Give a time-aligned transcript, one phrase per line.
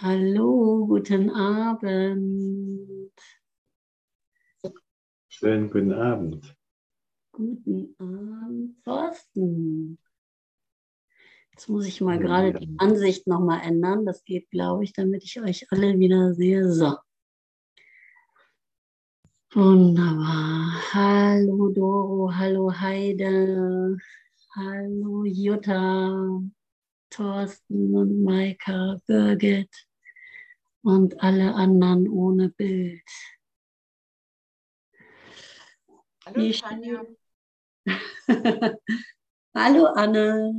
[0.00, 3.10] Hallo, guten Abend.
[5.28, 6.56] Schönen guten Abend.
[7.32, 9.98] Guten Abend, Thorsten.
[11.50, 12.20] Jetzt muss ich mal Ja.
[12.22, 14.06] gerade die Ansicht nochmal ändern.
[14.06, 16.72] Das geht, glaube ich, damit ich euch alle wieder sehe.
[16.72, 16.94] So.
[19.50, 20.80] Wunderbar.
[20.92, 23.96] Hallo Doro, hallo Heide,
[24.54, 26.40] hallo Jutta,
[27.10, 29.87] Thorsten und Maika, Birgit
[30.82, 33.02] und alle anderen ohne Bild.
[36.26, 37.04] Hallo Tanja.
[39.54, 40.52] hallo Anne,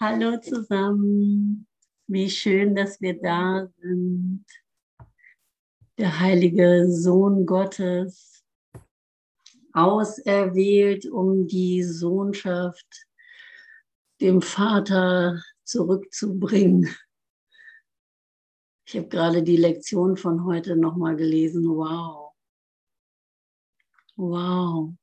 [0.00, 1.66] hallo zusammen.
[2.06, 4.44] Wie schön, dass wir da sind.
[5.98, 8.44] Der heilige Sohn Gottes,
[9.72, 13.06] auserwählt, um die Sohnschaft
[14.20, 16.88] dem Vater zurückzubringen.
[18.88, 21.68] Ich habe gerade die Lektion von heute nochmal gelesen.
[21.68, 22.32] Wow.
[24.16, 24.94] Wow.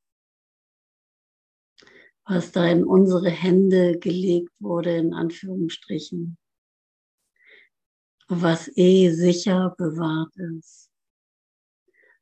[2.25, 6.35] Was da in unsere Hände gelegt wurde, in Anführungsstrichen.
[8.27, 10.89] Was eh sicher bewahrt ist.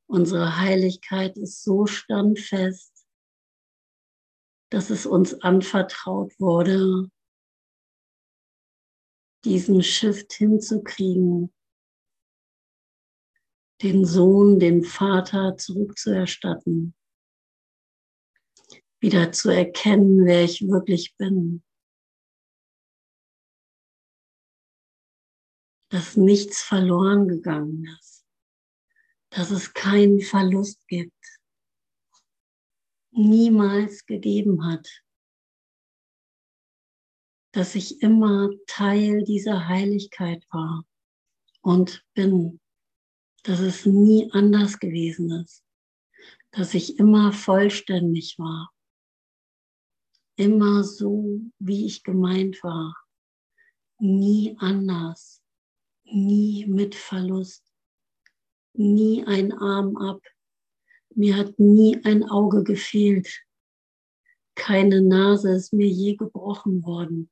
[0.05, 3.07] Unsere Heiligkeit ist so standfest,
[4.69, 7.09] dass es uns anvertraut wurde,
[9.45, 11.53] diesen Shift hinzukriegen,
[13.81, 16.95] den Sohn, den Vater zurückzuerstatten,
[19.01, 21.63] wieder zu erkennen, wer ich wirklich bin,
[25.89, 28.25] dass nichts verloren gegangen ist,
[29.29, 31.11] dass es keinen Verlust gibt,
[33.11, 35.02] niemals gegeben hat,
[37.53, 40.85] dass ich immer Teil dieser Heiligkeit war
[41.61, 42.59] und bin,
[43.43, 45.63] dass es nie anders gewesen ist,
[46.51, 48.73] dass ich immer vollständig war,
[50.35, 52.97] immer so, wie ich gemeint war,
[53.99, 55.43] nie anders,
[56.05, 57.63] nie mit Verlust,
[58.73, 60.21] nie ein Arm ab,
[61.13, 63.45] mir hat nie ein Auge gefehlt,
[64.55, 67.29] keine Nase ist mir je gebrochen worden.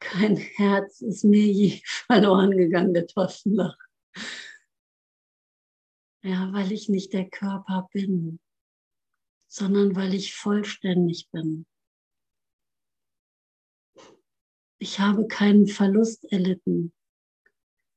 [0.00, 3.78] Kein Herz ist mir je verloren gegangen, der Thorsten lacht.
[6.22, 8.40] Ja, weil ich nicht der Körper bin,
[9.46, 11.66] sondern weil ich vollständig bin.
[14.78, 16.92] Ich habe keinen Verlust erlitten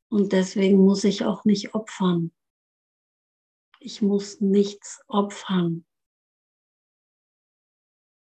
[0.10, 2.34] und deswegen muss ich auch nicht opfern.
[3.80, 5.86] Ich muss nichts opfern.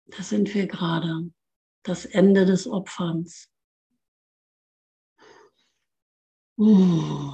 [0.05, 1.31] Das sind wir gerade.
[1.83, 3.49] Das Ende des Opferns.
[6.63, 7.33] Oh,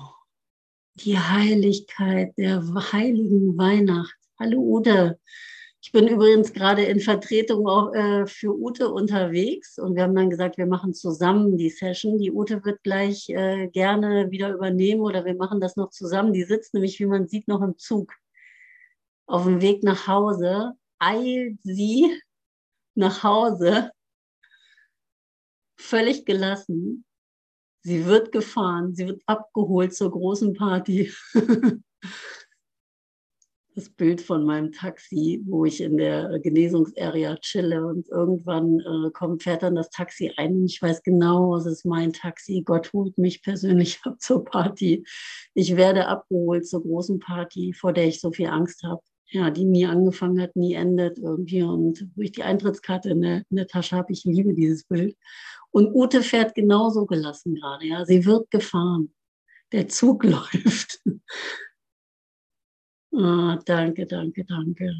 [0.93, 4.15] die Heiligkeit der heiligen Weihnacht.
[4.39, 5.19] Hallo Ute.
[5.81, 10.29] Ich bin übrigens gerade in Vertretung auch, äh, für Ute unterwegs und wir haben dann
[10.29, 12.19] gesagt, wir machen zusammen die Session.
[12.19, 16.31] Die Ute wird gleich äh, gerne wieder übernehmen oder wir machen das noch zusammen.
[16.31, 18.13] Die sitzt nämlich, wie man sieht, noch im Zug.
[19.25, 22.17] Auf dem Weg nach Hause eilt sie
[22.95, 23.91] nach Hause,
[25.75, 27.03] völlig gelassen.
[27.83, 31.11] Sie wird gefahren, sie wird abgeholt zur großen Party.
[33.77, 39.43] das Bild von meinem Taxi, wo ich in der Genesungsarea chille und irgendwann äh, kommt,
[39.43, 42.63] fährt dann das Taxi ein und ich weiß genau, es ist mein Taxi.
[42.65, 45.05] Gott holt mich persönlich ab zur Party.
[45.53, 49.01] Ich werde abgeholt zur großen Party, vor der ich so viel Angst habe.
[49.29, 53.43] Ja, die nie angefangen hat, nie endet irgendwie und wo ich die Eintrittskarte in der,
[53.49, 54.11] in der Tasche habe.
[54.11, 55.17] Ich liebe dieses Bild.
[55.71, 57.85] Und Ute fährt genauso gelassen gerade.
[57.85, 59.13] Ja, sie wird gefahren.
[59.71, 61.01] Der Zug läuft.
[63.13, 64.93] Ah, danke, danke, danke.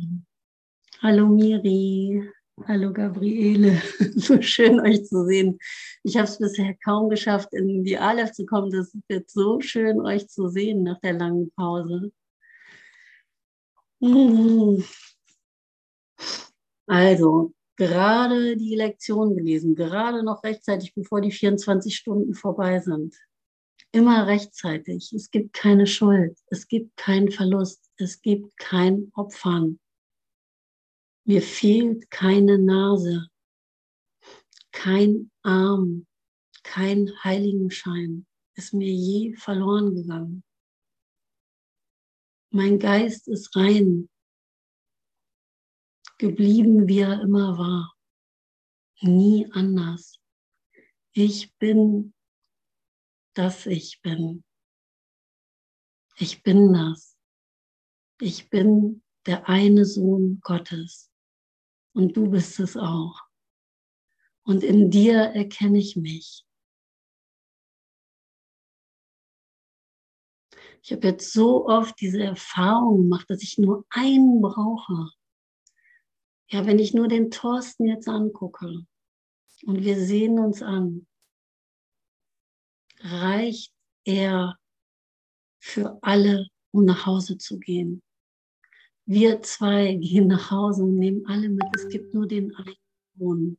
[1.02, 2.28] Hallo Miri,
[2.66, 3.80] hallo Gabriele,
[4.16, 5.60] so schön euch zu sehen.
[6.02, 8.72] Ich habe es bisher kaum geschafft, in die Aleph zu kommen.
[8.72, 12.12] Das wird so schön, euch zu sehen nach der langen Pause.
[16.88, 23.16] Also, gerade die Lektion gelesen, gerade noch rechtzeitig, bevor die 24 Stunden vorbei sind.
[23.92, 25.14] Immer rechtzeitig.
[25.14, 29.80] Es gibt keine Schuld, es gibt keinen Verlust, es gibt kein Opfern.
[31.24, 33.28] Mir fehlt keine Nase,
[34.72, 36.06] kein Arm,
[36.64, 38.26] kein Heiligenschein
[38.58, 40.44] ist mir je verloren gegangen.
[42.50, 44.10] Mein Geist ist rein,
[46.18, 47.96] geblieben, wie er immer war.
[49.02, 50.20] Nie anders.
[51.14, 52.14] Ich bin,
[53.34, 54.44] dass ich bin.
[56.18, 57.18] Ich bin das.
[58.20, 61.12] Ich bin der eine Sohn Gottes.
[61.94, 63.22] Und du bist es auch.
[64.44, 66.46] Und in dir erkenne ich mich.
[70.82, 75.12] Ich habe jetzt so oft diese Erfahrung gemacht, dass ich nur einen brauche.
[76.50, 78.86] Ja, wenn ich nur den Thorsten jetzt angucke
[79.66, 81.06] und wir sehen uns an,
[83.00, 83.74] reicht
[84.06, 84.58] er
[85.60, 88.02] für alle, um nach Hause zu gehen.
[89.06, 91.66] Wir zwei gehen nach Hause und nehmen alle mit.
[91.76, 93.58] Es gibt nur den einen.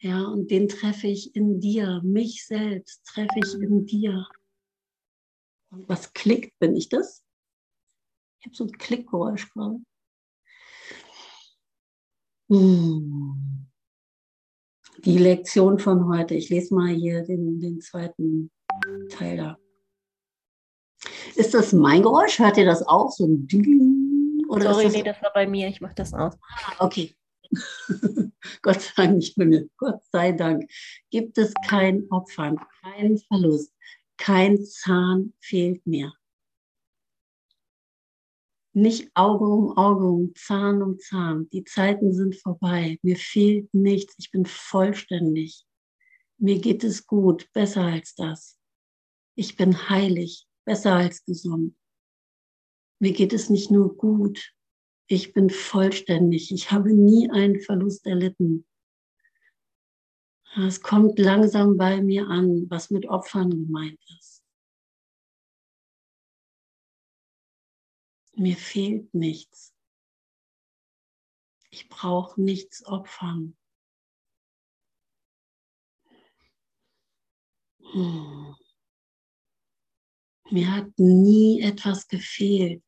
[0.00, 2.00] Ja, und den treffe ich in dir.
[2.02, 4.26] Mich selbst treffe ich in dir.
[5.70, 7.22] Und was klickt, bin ich das?
[8.40, 9.80] Ich habe so ein Klickgeräusch gerade.
[12.48, 13.66] Hm.
[15.04, 16.34] Die Lektion von heute.
[16.34, 18.50] Ich lese mal hier den, den zweiten
[19.10, 19.58] Teil da.
[21.36, 22.38] Ist das mein Geräusch?
[22.38, 23.10] Hört ihr das auch?
[23.10, 24.44] So ein Ding?
[24.48, 25.68] Oder Sorry, das nee, das war bei mir.
[25.68, 26.34] Ich mache das aus.
[26.56, 27.14] Ah, okay.
[28.62, 29.68] Gott sei Dank nicht bei mir.
[29.76, 30.68] Gott sei Dank
[31.10, 33.72] gibt es kein Opfer, keinen Verlust,
[34.16, 36.12] kein Zahn fehlt mir.
[38.80, 41.50] Nicht Auge um Auge, um Zahn um Zahn.
[41.50, 42.96] Die Zeiten sind vorbei.
[43.02, 44.14] Mir fehlt nichts.
[44.18, 45.64] Ich bin vollständig.
[46.38, 48.56] Mir geht es gut, besser als das.
[49.34, 51.76] Ich bin heilig, besser als gesund.
[53.00, 54.54] Mir geht es nicht nur gut,
[55.08, 56.52] ich bin vollständig.
[56.52, 58.64] Ich habe nie einen Verlust erlitten.
[60.56, 64.27] Es kommt langsam bei mir an, was mit Opfern gemeint ist.
[68.38, 69.74] Mir fehlt nichts.
[71.70, 73.56] Ich brauche nichts opfern.
[77.80, 78.54] Hm.
[80.50, 82.84] Mir hat nie etwas gefehlt.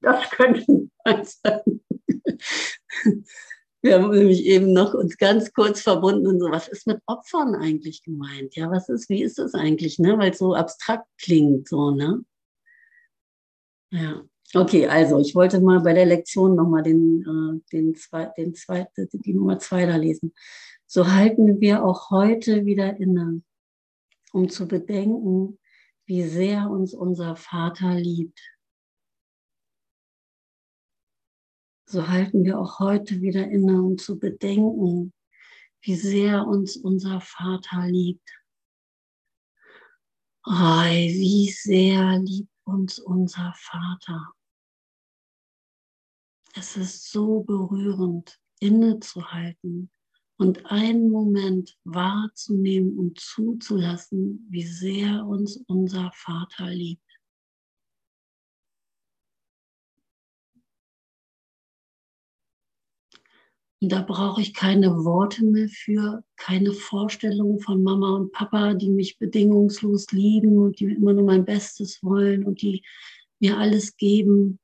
[0.00, 0.90] Das könnte
[1.24, 1.80] sein.
[3.88, 7.54] Wir haben nämlich eben noch uns ganz kurz verbunden und so, was ist mit Opfern
[7.54, 8.54] eigentlich gemeint?
[8.54, 10.18] Ja, was ist, wie ist das eigentlich, ne?
[10.18, 12.22] Weil es so abstrakt klingt, so, ne?
[13.90, 14.22] Ja.
[14.52, 19.08] Okay, also ich wollte mal bei der Lektion nochmal den, äh, den, zwei, den zweite,
[19.10, 20.34] die Nummer zwei da lesen.
[20.86, 23.40] So halten wir auch heute wieder inne,
[24.34, 25.58] um zu bedenken,
[26.04, 28.38] wie sehr uns unser Vater liebt
[31.88, 35.14] so halten wir auch heute wieder inne, um zu bedenken,
[35.80, 38.28] wie sehr uns unser Vater liebt.
[40.44, 44.34] Oh, wie sehr liebt uns unser Vater.
[46.54, 49.90] Es ist so berührend, innezuhalten
[50.36, 57.07] und einen Moment wahrzunehmen und zuzulassen, wie sehr uns unser Vater liebt.
[63.80, 68.90] Und da brauche ich keine Worte mehr für, keine Vorstellungen von Mama und Papa, die
[68.90, 72.82] mich bedingungslos lieben und die immer nur mein Bestes wollen und die
[73.38, 74.58] mir alles geben.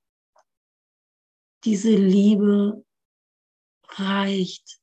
[1.65, 2.85] Diese Liebe
[3.89, 4.81] reicht.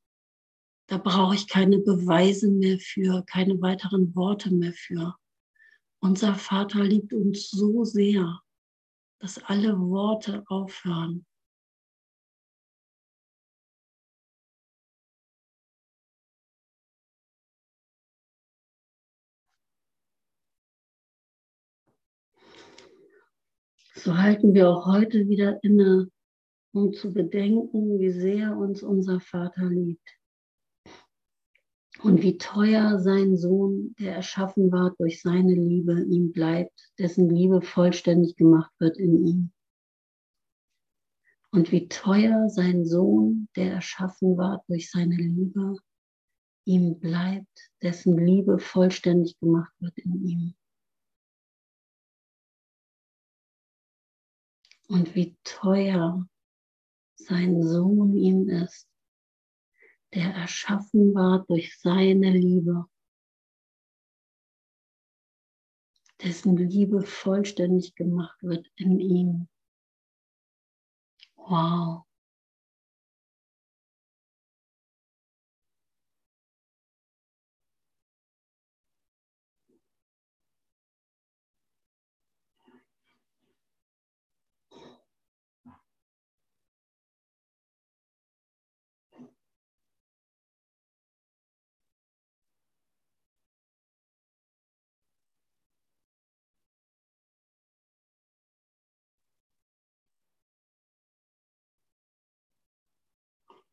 [0.88, 5.16] Da brauche ich keine Beweise mehr für, keine weiteren Worte mehr für.
[6.00, 8.42] Unser Vater liebt uns so sehr,
[9.20, 11.26] dass alle Worte aufhören.
[24.04, 26.10] So halten wir auch heute wieder inne,
[26.74, 30.10] um zu bedenken, wie sehr uns unser Vater liebt
[32.02, 37.62] und wie teuer sein Sohn, der erschaffen war durch seine Liebe, ihm bleibt, dessen Liebe
[37.62, 39.52] vollständig gemacht wird in ihm.
[41.52, 45.76] Und wie teuer sein Sohn, der erschaffen war durch seine Liebe,
[46.66, 50.54] ihm bleibt, dessen Liebe vollständig gemacht wird in ihm.
[54.92, 56.28] Und wie teuer
[57.16, 58.90] sein Sohn ihm ist,
[60.14, 62.86] der erschaffen war durch seine Liebe,
[66.22, 69.48] dessen Liebe vollständig gemacht wird in ihm.
[71.38, 72.06] Wow.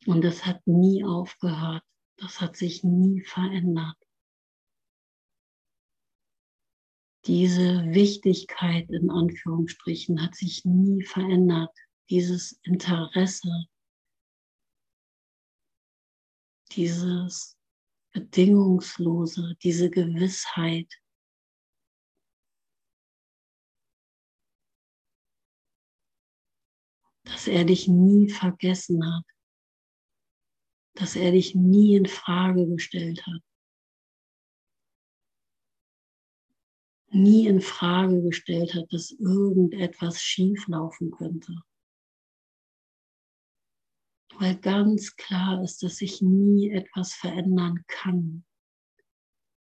[0.06, 1.82] Und das hat nie aufgehört.
[2.16, 3.96] Das hat sich nie verändert.
[7.26, 11.76] Diese Wichtigkeit in Anführungsstrichen hat sich nie verändert.
[12.08, 13.66] Dieses Interesse,
[16.72, 17.58] dieses
[18.12, 20.90] bedingungslose, diese Gewissheit,
[27.24, 29.24] dass er dich nie vergessen hat,
[30.98, 33.40] dass er dich nie in Frage gestellt hat,
[37.10, 41.54] nie in Frage gestellt hat, dass irgendetwas schieflaufen könnte.
[44.40, 48.44] Weil ganz klar ist, dass sich nie etwas verändern kann,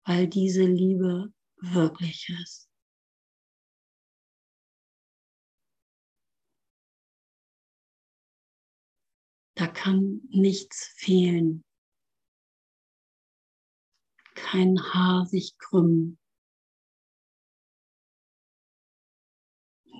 [0.05, 2.72] weil diese Liebe wirklich ist.
[9.55, 11.63] Da kann nichts fehlen.
[14.33, 16.17] Kein Haar sich krümmen.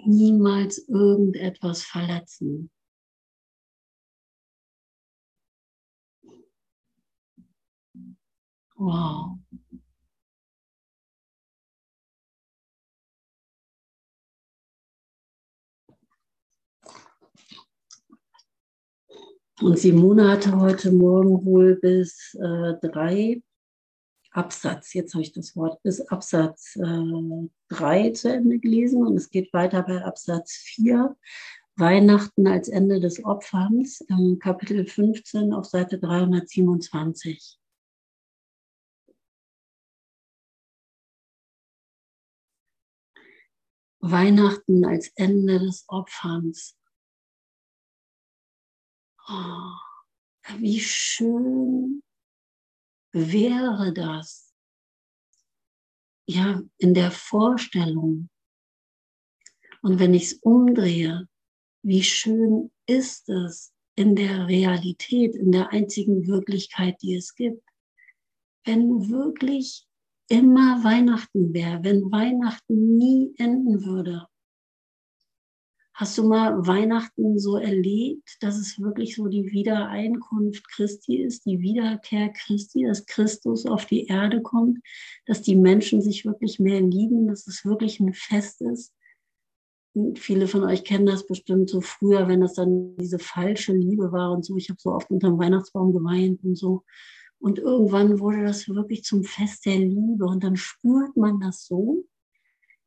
[0.06, 2.70] Niemals irgendetwas verletzen.
[8.76, 9.40] Wow.
[19.64, 23.42] Und Simone hatte heute Morgen wohl bis äh, drei
[24.32, 29.30] Absatz, jetzt habe ich das Wort, bis Absatz äh, drei zu Ende gelesen und es
[29.30, 31.16] geht weiter bei Absatz vier.
[31.78, 37.58] Weihnachten als Ende des Opferns, äh, Kapitel 15 auf Seite 327.
[44.02, 46.76] Weihnachten als Ende des Opferns.
[49.28, 49.72] Oh,
[50.58, 52.04] wie schön
[53.14, 54.54] wäre das,
[56.28, 58.30] ja, in der Vorstellung.
[59.82, 61.28] Und wenn ich es umdrehe,
[61.84, 67.64] wie schön ist es in der Realität, in der einzigen Wirklichkeit, die es gibt,
[68.66, 69.86] wenn wirklich
[70.30, 74.28] immer Weihnachten wäre, wenn Weihnachten nie enden würde.
[75.96, 81.60] Hast du mal Weihnachten so erlebt, dass es wirklich so die Wiedereinkunft Christi ist, die
[81.60, 84.80] Wiederkehr Christi, dass Christus auf die Erde kommt,
[85.28, 88.92] dass die Menschen sich wirklich mehr lieben, dass es wirklich ein Fest ist?
[89.94, 94.12] Und viele von euch kennen das bestimmt so früher, wenn das dann diese falsche Liebe
[94.12, 94.58] war und so.
[94.58, 96.84] Ich habe so oft unter dem Weihnachtsbaum geweint und so.
[97.38, 102.06] Und irgendwann wurde das wirklich zum Fest der Liebe und dann spürt man das so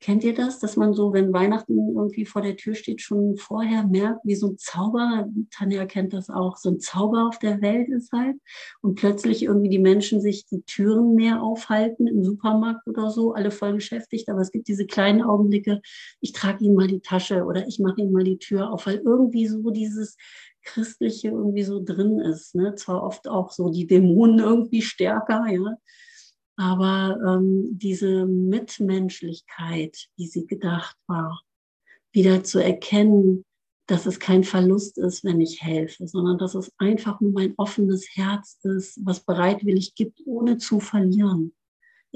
[0.06, 3.84] Kennt ihr das, dass man so, wenn Weihnachten irgendwie vor der Tür steht, schon vorher
[3.88, 7.88] merkt, wie so ein Zauber, Tanja kennt das auch, so ein Zauber auf der Welt
[7.88, 8.36] ist halt
[8.82, 13.50] und plötzlich irgendwie die Menschen sich die Türen mehr aufhalten im Supermarkt oder so, alle
[13.50, 15.80] voll beschäftigt, aber es gibt diese kleinen Augenblicke,
[16.20, 19.02] ich trage ihnen mal die Tasche oder ich mache ihnen mal die Tür auf, weil
[19.04, 20.16] irgendwie so dieses
[20.62, 22.76] Christliche irgendwie so drin ist, ne?
[22.76, 25.76] zwar oft auch so die Dämonen irgendwie stärker, ja,
[26.56, 31.42] aber ähm, diese Mitmenschlichkeit, wie sie gedacht war,
[32.12, 33.44] wieder zu erkennen,
[33.86, 38.06] dass es kein Verlust ist, wenn ich helfe, sondern dass es einfach nur mein offenes
[38.14, 41.54] Herz ist, was bereitwillig gibt, ohne zu verlieren.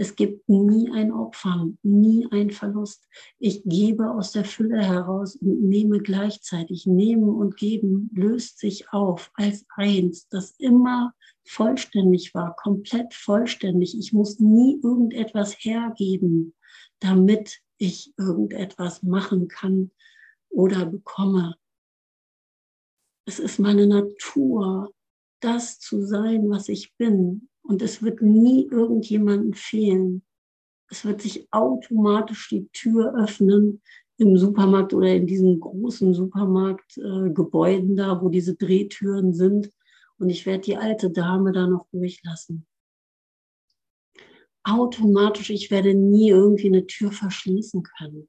[0.01, 3.07] Es gibt nie ein Opfer, nie ein Verlust.
[3.39, 6.87] Ich gebe aus der Fülle heraus und nehme gleichzeitig.
[6.87, 11.13] Nehmen und geben löst sich auf als eins, das immer
[11.45, 13.95] vollständig war, komplett vollständig.
[13.99, 16.55] Ich muss nie irgendetwas hergeben,
[17.01, 19.91] damit ich irgendetwas machen kann
[20.49, 21.57] oder bekomme.
[23.27, 24.95] Es ist meine Natur,
[25.41, 27.50] das zu sein, was ich bin.
[27.63, 30.23] Und es wird nie irgendjemandem fehlen.
[30.89, 33.81] Es wird sich automatisch die Tür öffnen
[34.17, 39.71] im Supermarkt oder in diesen großen Supermarktgebäuden äh, da, wo diese Drehtüren sind.
[40.19, 42.67] Und ich werde die alte Dame da noch durchlassen.
[44.63, 48.29] Automatisch, ich werde nie irgendwie eine Tür verschließen können.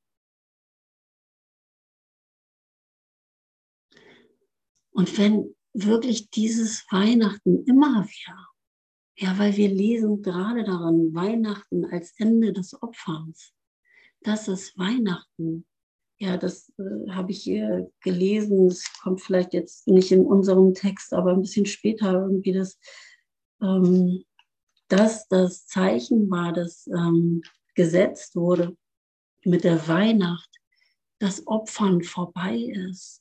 [4.92, 8.51] Und wenn wirklich dieses Weihnachten immer wieder,
[9.22, 13.54] ja, weil wir lesen gerade daran, Weihnachten als Ende des Opferns,
[14.22, 15.66] dass es Weihnachten
[16.22, 18.68] ja, das äh, habe ich hier gelesen.
[18.68, 22.78] Es kommt vielleicht jetzt nicht in unserem Text, aber ein bisschen später irgendwie, dass
[23.60, 24.24] ähm,
[24.88, 27.42] das das Zeichen war, das ähm,
[27.74, 28.78] gesetzt wurde
[29.44, 30.50] mit der Weihnacht,
[31.18, 32.56] dass Opfern vorbei
[32.90, 33.21] ist.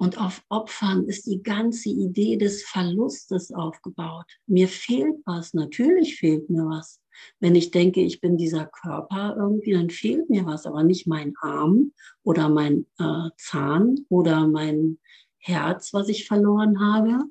[0.00, 4.26] Und auf Opfern ist die ganze Idee des Verlustes aufgebaut.
[4.46, 7.00] Mir fehlt was, natürlich fehlt mir was.
[7.40, 11.34] Wenn ich denke, ich bin dieser Körper irgendwie, dann fehlt mir was, aber nicht mein
[11.40, 14.98] Arm oder mein äh, Zahn oder mein
[15.38, 17.24] Herz, was ich verloren habe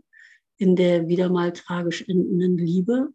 [0.57, 3.13] in der wieder mal tragisch endenden Liebe,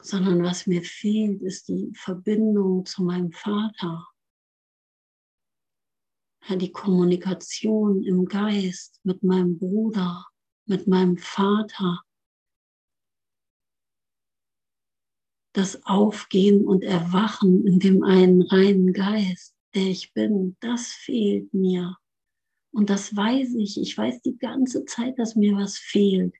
[0.00, 4.06] sondern was mir fehlt, ist die Verbindung zu meinem Vater.
[6.48, 10.26] Die Kommunikation im Geist mit meinem Bruder,
[10.66, 12.02] mit meinem Vater.
[15.54, 21.96] Das Aufgehen und Erwachen in dem einen reinen Geist, der ich bin, das fehlt mir.
[22.72, 23.80] Und das weiß ich.
[23.80, 26.34] Ich weiß die ganze Zeit, dass mir was fehlt.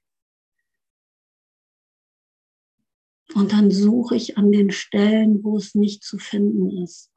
[3.34, 7.13] Und dann suche ich an den Stellen, wo es nicht zu finden ist.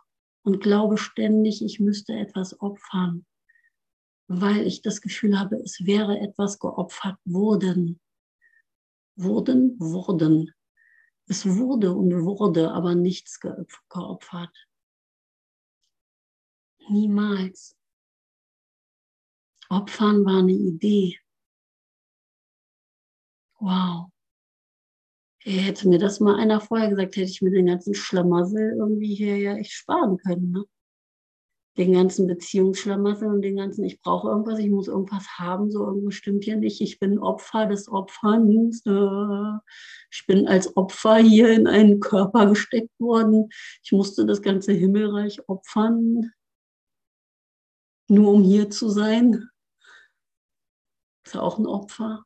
[0.48, 3.26] Und glaube ständig, ich müsste etwas opfern,
[4.30, 8.00] weil ich das Gefühl habe, es wäre etwas geopfert worden.
[9.18, 10.54] Wurden, wurden.
[11.28, 14.56] Es wurde und wurde, aber nichts geopfert.
[16.88, 17.76] Niemals.
[19.68, 21.20] Opfern war eine Idee.
[23.60, 24.14] Wow.
[25.50, 29.38] Hätte mir das mal einer vorher gesagt, hätte ich mir den ganzen Schlamassel irgendwie hier
[29.38, 30.52] ja echt sparen können.
[30.52, 30.66] Ne?
[31.78, 36.16] Den ganzen Beziehungsschlamassel und den ganzen, ich brauche irgendwas, ich muss irgendwas haben, so irgendwas
[36.16, 36.82] stimmt hier nicht.
[36.82, 38.84] Ich bin Opfer des Opferns.
[40.12, 43.48] Ich bin als Opfer hier in einen Körper gesteckt worden.
[43.84, 46.34] Ich musste das ganze Himmelreich opfern,
[48.10, 49.50] nur um hier zu sein.
[51.26, 52.26] Ist auch ein Opfer.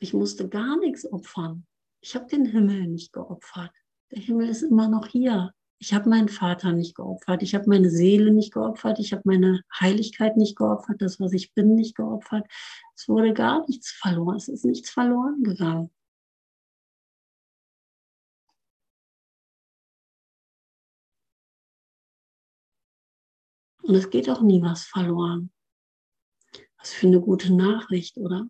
[0.00, 1.66] Ich musste gar nichts opfern.
[2.04, 3.72] Ich habe den Himmel nicht geopfert.
[4.10, 5.54] Der Himmel ist immer noch hier.
[5.78, 7.42] Ich habe meinen Vater nicht geopfert.
[7.42, 8.98] Ich habe meine Seele nicht geopfert.
[8.98, 11.00] Ich habe meine Heiligkeit nicht geopfert.
[11.00, 12.46] Das, was ich bin, nicht geopfert.
[12.94, 14.36] Es wurde gar nichts verloren.
[14.36, 15.90] Es ist nichts verloren gegangen.
[23.82, 25.50] Und es geht auch nie was verloren.
[26.76, 28.46] Was für eine gute Nachricht, oder?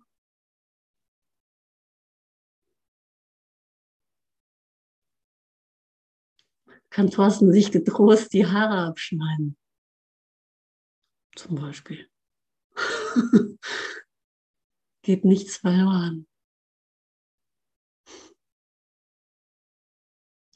[6.94, 9.57] Kann Thorsten sich getrost die Haare abschneiden.
[11.35, 12.09] Zum Beispiel.
[15.02, 16.28] Geht nichts verloren.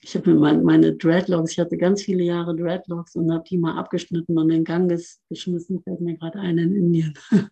[0.01, 3.77] Ich habe mir meine Dreadlocks, ich hatte ganz viele Jahre Dreadlocks und habe die mal
[3.77, 7.19] abgeschnitten und in Ganges geschmissen, fällt mir gerade ein in Indien,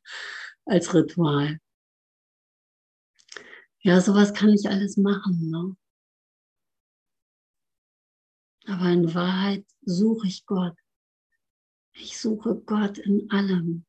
[0.65, 1.59] als Ritual.
[3.81, 5.51] Ja, sowas kann ich alles machen.
[5.51, 5.77] Ne?
[8.67, 10.77] Aber in Wahrheit suche ich Gott.
[11.95, 13.87] Ich suche Gott in allem.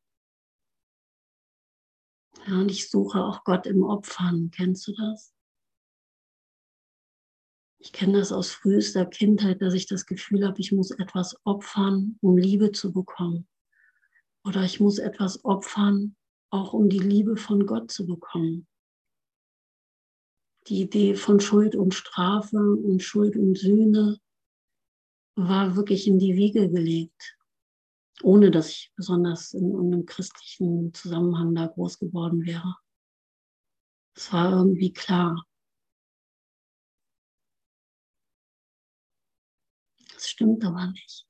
[2.45, 4.51] Ja, und ich suche auch Gott im Opfern.
[4.51, 5.33] Kennst du das?
[7.79, 12.17] Ich kenne das aus frühester Kindheit, dass ich das Gefühl habe, ich muss etwas opfern,
[12.21, 13.47] um Liebe zu bekommen.
[14.43, 16.15] Oder ich muss etwas opfern,
[16.49, 18.67] auch um die Liebe von Gott zu bekommen.
[20.67, 24.19] Die Idee von Schuld und Strafe und Schuld und Sühne
[25.37, 27.37] war wirklich in die Wiege gelegt,
[28.23, 32.75] ohne dass ich besonders in einem christlichen Zusammenhang da groß geworden wäre.
[34.15, 35.45] Es war irgendwie klar.
[40.11, 41.27] Das stimmt aber nicht.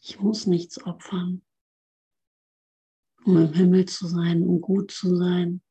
[0.00, 1.44] Ich muss nichts opfern,
[3.24, 5.62] um im Himmel zu sein, um gut zu sein,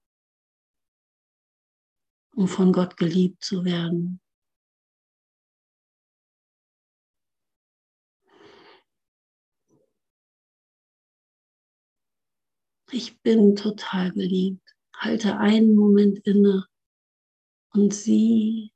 [2.35, 4.19] um von Gott geliebt zu werden,
[12.91, 14.75] ich bin total geliebt.
[14.95, 16.65] Halte einen Moment inne
[17.73, 18.73] und sieh,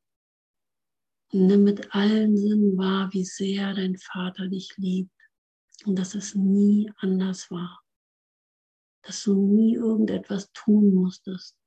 [1.32, 5.12] nimm mit allen Sinnen wahr, wie sehr dein Vater dich liebt
[5.86, 7.82] und dass es nie anders war,
[9.04, 11.58] dass du nie irgendetwas tun musstest.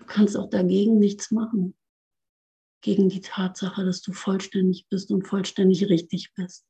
[0.00, 1.78] Du kannst auch dagegen nichts machen
[2.80, 6.64] gegen die Tatsache, dass du vollständig bist und vollständig richtig bist.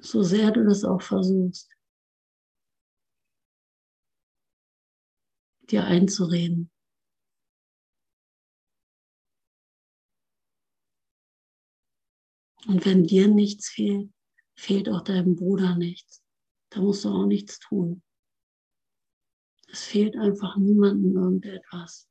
[0.00, 1.74] So sehr du das auch versuchst,
[5.70, 6.70] dir einzureden.
[12.66, 14.12] Und wenn dir nichts fehlt,
[14.56, 16.22] fehlt auch deinem Bruder nichts.
[16.70, 18.02] Da musst du auch nichts tun.
[19.68, 22.08] Es fehlt einfach niemandem irgendetwas.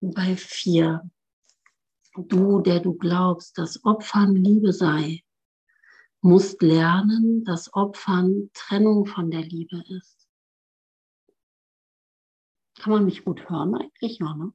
[0.00, 1.10] Bei vier.
[2.16, 5.24] Du, der du glaubst, dass Opfern Liebe sei,
[6.20, 10.28] musst lernen, dass Opfern Trennung von der Liebe ist.
[12.78, 14.18] Kann man mich gut hören eigentlich?
[14.18, 14.52] Ja, ne?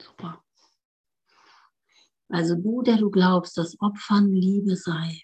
[0.00, 0.42] Super.
[2.28, 5.22] Also du, der du glaubst, dass Opfern Liebe sei,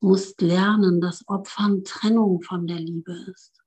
[0.00, 3.62] musst lernen, dass Opfern Trennung von der Liebe ist.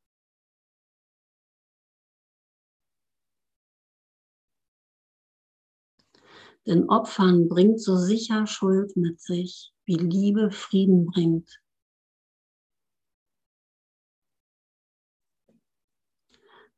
[6.66, 11.62] Denn Opfern bringt so sicher Schuld mit sich, wie Liebe Frieden bringt.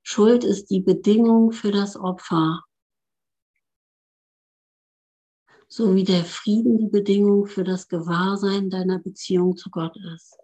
[0.03, 2.63] Schuld ist die Bedingung für das Opfer,
[5.73, 10.37] so wie der Frieden die Bedingung für das Gewahrsein deiner Beziehung zu Gott ist.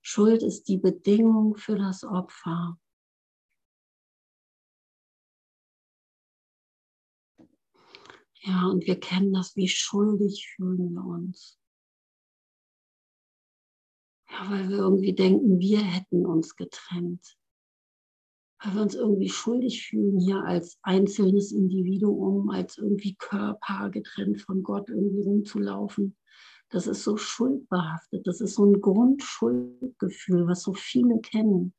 [0.00, 2.78] Schuld ist die Bedingung für das Opfer.
[8.42, 11.58] Ja, und wir kennen das, wie schuldig fühlen wir uns.
[14.30, 17.36] Ja, weil wir irgendwie denken, wir hätten uns getrennt.
[18.62, 24.62] Weil wir uns irgendwie schuldig fühlen, hier als einzelnes Individuum, als irgendwie Körper getrennt von
[24.62, 26.16] Gott irgendwie rumzulaufen.
[26.70, 28.26] Das ist so schuldbehaftet.
[28.26, 31.72] Das ist so ein Grundschuldgefühl, was so viele kennen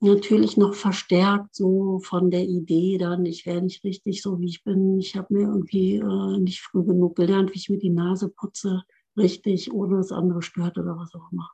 [0.00, 4.64] natürlich noch verstärkt so von der Idee dann, ich wäre nicht richtig so, wie ich
[4.64, 4.98] bin.
[4.98, 8.82] Ich habe mir irgendwie äh, nicht früh genug gelernt, wie ich mir die Nase putze,
[9.16, 11.50] richtig, ohne dass andere stört oder was auch immer.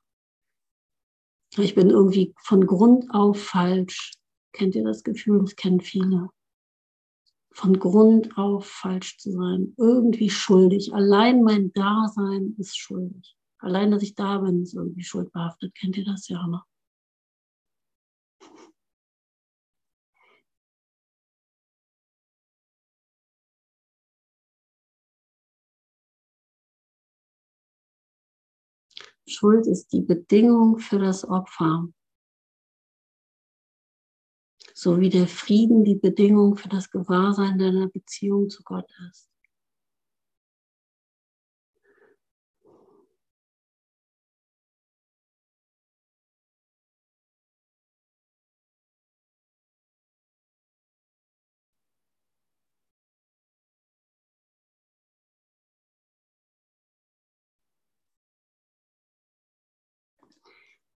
[1.59, 4.13] Ich bin irgendwie von Grund auf falsch.
[4.53, 5.41] Kennt ihr das Gefühl?
[5.41, 6.31] Das kennen viele.
[7.53, 10.95] Von Grund auf falsch zu sein, irgendwie schuldig.
[10.95, 13.37] Allein mein Dasein ist schuldig.
[13.59, 15.75] Allein, dass ich da bin, ist irgendwie schuldbehaftet.
[15.75, 16.65] Kennt ihr das ja noch?
[29.33, 31.89] Schuld ist die Bedingung für das Opfer,
[34.75, 39.32] so wie der Frieden die Bedingung für das Gewahrsein deiner Beziehung zu Gott ist.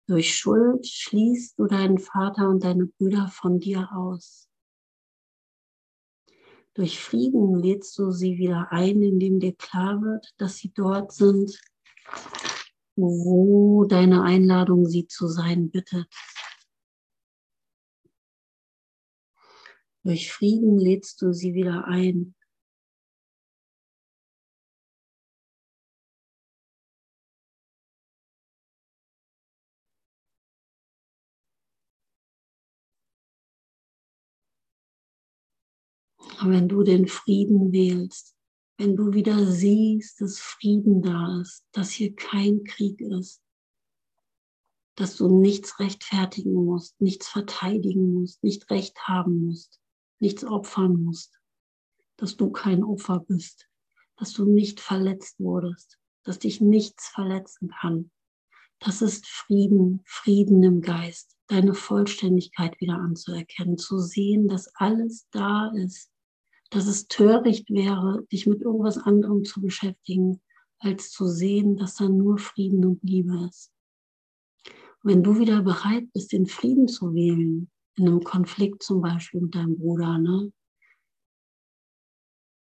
[0.07, 4.49] Durch Schuld schließt du deinen Vater und deine Brüder von dir aus.
[6.75, 11.57] Durch Frieden lädst du sie wieder ein, indem dir klar wird, dass sie dort sind,
[12.95, 16.07] wo deine Einladung sie zu sein bittet.
[20.03, 22.35] Durch Frieden lädst du sie wieder ein,
[36.45, 38.35] Aber wenn du den Frieden wählst,
[38.77, 43.41] wenn du wieder siehst, dass Frieden da ist, dass hier kein Krieg ist,
[44.93, 49.81] dass du nichts rechtfertigen musst, nichts verteidigen musst, nicht recht haben musst,
[50.19, 51.33] nichts opfern musst,
[52.15, 53.67] dass du kein Opfer bist,
[54.15, 58.11] dass du nicht verletzt wurdest, dass dich nichts verletzen kann.
[58.77, 65.71] Das ist Frieden, Frieden im Geist, deine Vollständigkeit wieder anzuerkennen, zu sehen, dass alles da
[65.75, 66.11] ist,
[66.69, 70.41] dass es töricht wäre, dich mit irgendwas anderem zu beschäftigen,
[70.79, 73.71] als zu sehen, dass da nur Frieden und Liebe ist.
[75.03, 79.41] Und wenn du wieder bereit bist, den Frieden zu wählen, in einem Konflikt zum Beispiel
[79.41, 80.51] mit deinem Bruder, ne,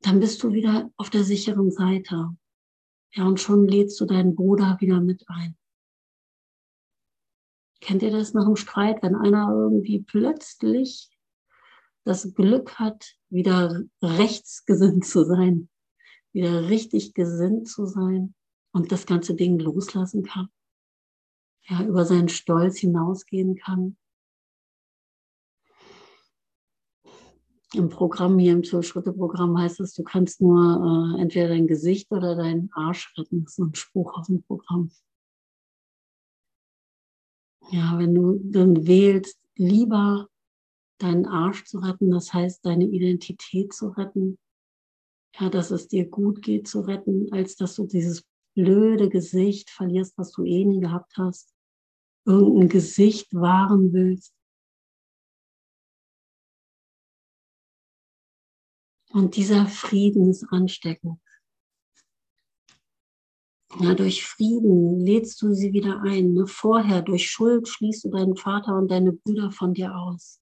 [0.02, 2.36] dann bist du wieder auf der sicheren Seite.
[3.14, 5.56] Ja, und schon lädst du deinen Bruder wieder mit ein.
[7.82, 11.11] Kennt ihr das nach dem Streit, wenn einer irgendwie plötzlich
[12.04, 15.70] das Glück hat, wieder rechtsgesinnt zu sein,
[16.34, 18.34] wieder richtig gesinnt zu sein
[18.72, 20.50] und das ganze Ding loslassen kann,
[21.68, 23.98] ja, über seinen Stolz hinausgehen kann.
[27.74, 32.36] Im Programm hier, im Zwölf-Schritte-Programm heißt es, du kannst nur äh, entweder dein Gesicht oder
[32.36, 33.46] deinen Arsch retten.
[33.46, 34.92] Das ist ein Spruch aus dem Programm.
[37.70, 40.28] Ja, wenn du dann wählst, lieber
[41.02, 44.38] deinen Arsch zu retten, das heißt deine Identität zu retten,
[45.40, 48.24] ja, dass es dir gut geht zu retten, als dass du dieses
[48.56, 51.54] blöde Gesicht verlierst, was du eh nie gehabt hast,
[52.26, 54.34] irgendein Gesicht wahren willst.
[59.14, 61.20] Und dieser Frieden ist ansteckend.
[63.80, 66.34] Ja, durch Frieden lädst du sie wieder ein.
[66.34, 66.46] Ne?
[66.46, 70.41] Vorher, durch Schuld, schließt du deinen Vater und deine Brüder von dir aus.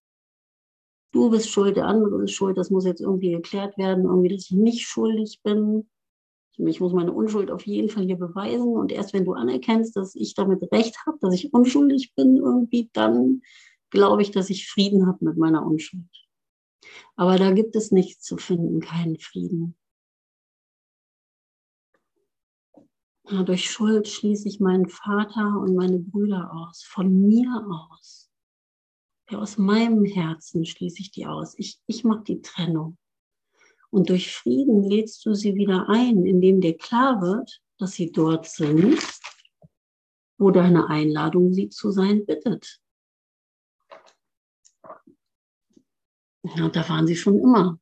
[1.19, 4.45] Du bist schuld, der andere ist schuld, das muss jetzt irgendwie geklärt werden, irgendwie, dass
[4.45, 5.89] ich nicht schuldig bin.
[6.55, 8.69] Ich muss meine Unschuld auf jeden Fall hier beweisen.
[8.69, 12.89] Und erst wenn du anerkennst, dass ich damit recht habe, dass ich unschuldig bin, irgendwie,
[12.93, 13.41] dann
[13.89, 16.07] glaube ich, dass ich Frieden habe mit meiner Unschuld.
[17.17, 19.75] Aber da gibt es nichts zu finden, keinen Frieden.
[23.29, 28.28] Ja, durch Schuld schließe ich meinen Vater und meine Brüder aus, von mir aus.
[29.29, 31.53] Ja, aus meinem Herzen schließe ich die aus.
[31.57, 32.97] Ich, ich mache die Trennung.
[33.91, 38.47] Und durch Frieden lädst du sie wieder ein, indem dir klar wird, dass sie dort
[38.47, 38.99] sind,
[40.37, 42.79] wo deine Einladung sie zu sein bittet.
[46.43, 47.79] Ja, da waren sie schon immer.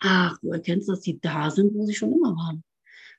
[0.00, 2.64] Ach, du erkennst, dass sie da sind, wo sie schon immer waren.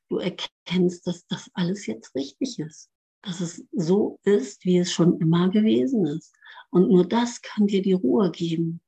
[0.09, 2.89] Du erkennst, dass das alles jetzt richtig ist.
[3.27, 6.33] Dass es so ist, wie es schon immer gewesen ist.
[6.69, 8.79] Und nur das kann dir die Ruhe geben.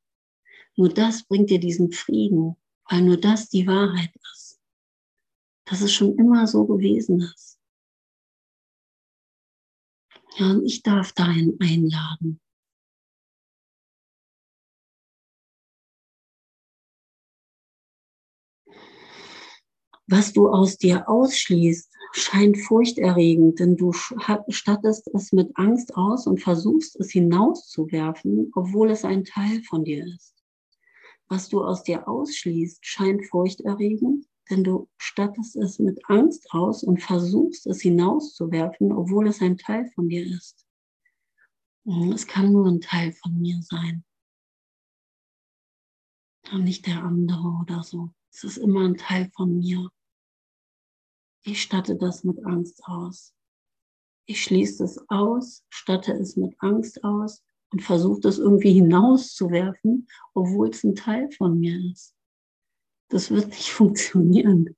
[0.77, 2.55] Nur das bringt dir diesen Frieden,
[2.89, 4.61] weil nur das die Wahrheit ist.
[5.65, 7.59] Dass es schon immer so gewesen ist.
[10.37, 12.39] Ja, und ich darf dahin einladen.
[20.11, 26.41] Was du aus dir ausschließt, scheint furchterregend, denn du stattest es mit Angst aus und
[26.41, 30.33] versuchst es hinauszuwerfen, obwohl es ein Teil von dir ist.
[31.27, 36.99] Was du aus dir ausschließt, scheint furchterregend, denn du stattest es mit Angst aus und
[37.03, 40.65] versuchst es hinauszuwerfen, obwohl es ein Teil von dir ist.
[42.15, 44.03] Es kann nur ein Teil von mir sein.
[46.51, 48.09] Und nicht der andere oder so.
[48.31, 49.91] Es ist immer ein Teil von mir.
[51.43, 53.33] Ich statte das mit Angst aus.
[54.25, 60.69] Ich schließe es aus, statte es mit Angst aus und versuche das irgendwie hinauszuwerfen, obwohl
[60.69, 62.15] es ein Teil von mir ist.
[63.09, 64.75] Das wird nicht funktionieren.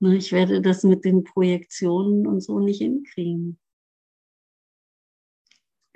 [0.00, 3.60] Ne, ich werde das mit den Projektionen und so nicht hinkriegen.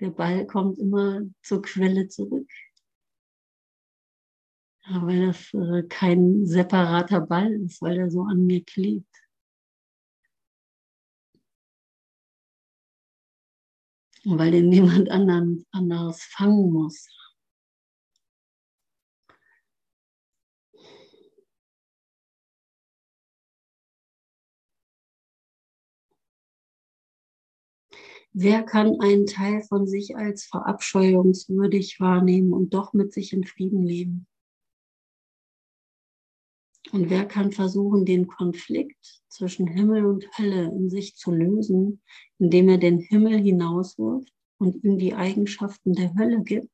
[0.01, 2.51] Der Ball kommt immer zur Quelle zurück.
[4.87, 9.14] Weil das äh, kein separater Ball ist, weil er so an mir klebt.
[14.25, 17.09] Weil den niemand anderen, anderes fangen muss.
[28.37, 33.85] Wer kann einen Teil von sich als verabscheuungswürdig wahrnehmen und doch mit sich in Frieden
[33.85, 34.27] leben?
[36.95, 42.01] Und wer kann versuchen, den Konflikt zwischen Himmel und Hölle in sich zu lösen,
[42.39, 46.71] indem er den Himmel hinauswirft und ihm die Eigenschaften der Hölle gibt,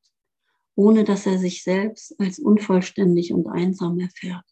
[0.75, 4.45] ohne dass er sich selbst als unvollständig und einsam erfährt?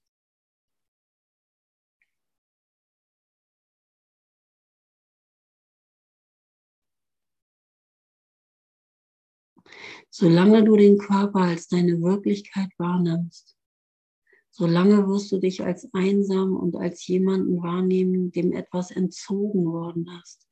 [10.10, 13.59] Solange du den Körper als deine Wirklichkeit wahrnimmst,
[14.60, 20.46] Solange wirst du dich als einsam und als jemanden wahrnehmen, dem etwas entzogen worden ist.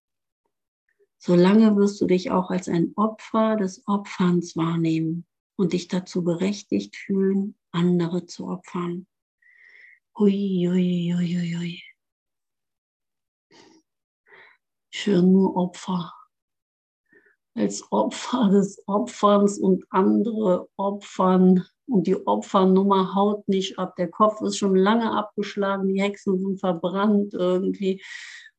[1.17, 5.25] Solange wirst du dich auch als ein Opfer des Opferns wahrnehmen
[5.57, 9.07] und dich dazu berechtigt fühlen, andere zu opfern.
[10.17, 11.83] Hui, hui, hui, hui, hui.
[14.89, 16.13] Höre nur Opfer.
[17.55, 23.95] Als Opfer des Opferns und andere Opfern und die Opfernummer haut nicht ab.
[23.95, 28.01] Der Kopf ist schon lange abgeschlagen, die Hexen sind verbrannt irgendwie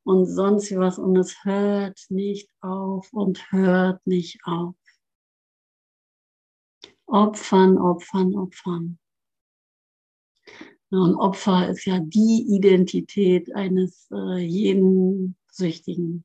[0.04, 0.98] und sonst was.
[0.98, 4.74] Und es hört nicht auf und hört nicht auf.
[7.06, 8.98] Opfern, opfern, opfern.
[10.90, 16.24] Und Opfer ist ja die Identität eines äh, jeden Süchtigen.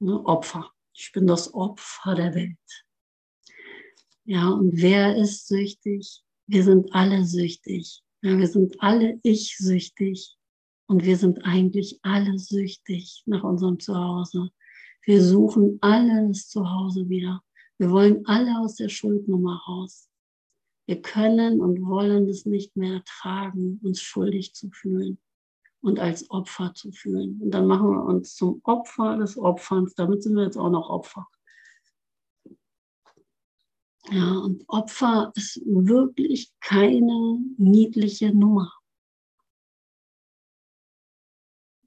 [0.00, 0.24] Ne?
[0.24, 0.70] Opfer.
[0.94, 2.83] Ich bin das Opfer der Welt.
[4.24, 6.22] Ja, und wer ist süchtig?
[6.46, 8.02] Wir sind alle süchtig.
[8.22, 10.36] Ja, wir sind alle ich-süchtig.
[10.86, 14.50] Und wir sind eigentlich alle süchtig nach unserem Zuhause.
[15.02, 17.42] Wir suchen alle das Zuhause wieder.
[17.78, 20.08] Wir wollen alle aus der Schuldnummer raus.
[20.86, 25.18] Wir können und wollen es nicht mehr ertragen, uns schuldig zu fühlen
[25.80, 27.40] und als Opfer zu fühlen.
[27.42, 29.94] Und dann machen wir uns zum Opfer des Opferns.
[29.94, 31.26] Damit sind wir jetzt auch noch Opfer.
[34.10, 38.70] Ja, und Opfer ist wirklich keine niedliche Nummer.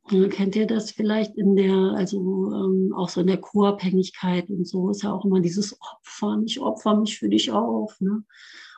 [0.09, 4.65] Ja, kennt ihr das vielleicht in der, also ähm, auch so in der Co-Abhängigkeit und
[4.65, 7.99] so ist ja auch immer dieses Opfern, ich opfer mich für dich auf.
[7.99, 8.23] Ne?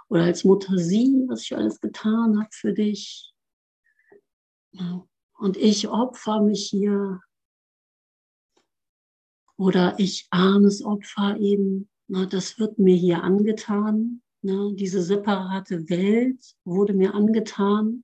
[0.10, 3.32] Oder als Mutter sie, was ich alles getan habe für dich.
[4.72, 5.06] Ja.
[5.38, 7.22] Und ich opfer mich hier.
[9.56, 14.22] Oder ich armes Opfer eben na, das wird mir hier angetan.
[14.42, 18.04] Na, diese separate Welt wurde mir angetan,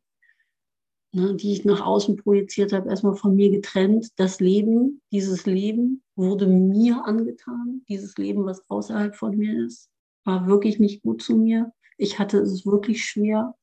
[1.12, 4.10] na, die ich nach außen projiziert habe, erstmal von mir getrennt.
[4.18, 7.84] Das Leben, dieses Leben wurde mir angetan.
[7.90, 9.90] Dieses Leben, was außerhalb von mir ist,
[10.24, 11.74] war wirklich nicht gut zu mir.
[11.98, 13.56] Ich hatte es wirklich schwer.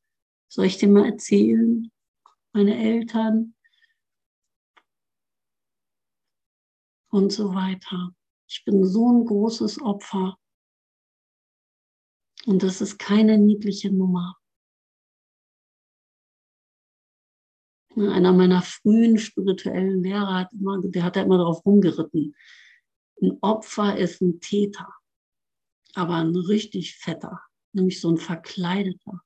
[0.49, 1.91] Soll ich dir mal erzählen?
[2.53, 3.55] Meine Eltern
[7.11, 8.13] und so weiter.
[8.53, 10.37] Ich bin so ein großes Opfer.
[12.45, 14.39] Und das ist keine niedliche Nummer.
[17.97, 22.37] Einer meiner frühen spirituellen Lehrer hat immer, der hat immer darauf rumgeritten.
[23.23, 24.93] Ein Opfer ist ein Täter,
[25.95, 27.41] aber ein richtig fetter,
[27.73, 29.23] nämlich so ein verkleideter.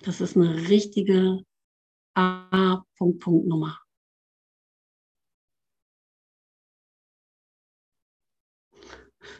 [0.00, 1.44] Das ist eine richtige
[2.14, 3.78] A-Punkt-Punkt-Nummer.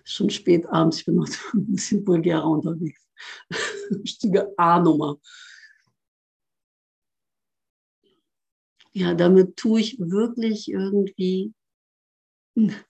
[0.04, 3.06] Schon spät abends, ich bin noch ein bisschen vulgärer unterwegs.
[3.90, 5.18] Richtige A-Nummer.
[8.92, 11.52] Ja, damit tue ich wirklich irgendwie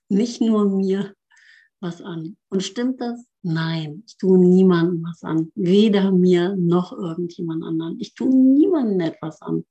[0.09, 1.15] nicht nur mir
[1.81, 2.37] was an.
[2.49, 3.25] Und stimmt das?
[3.43, 5.53] Nein, ich tue niemandem was an.
[5.55, 8.01] Weder mir noch irgendjemand anderen.
[8.01, 9.65] Ich tue niemandem etwas an.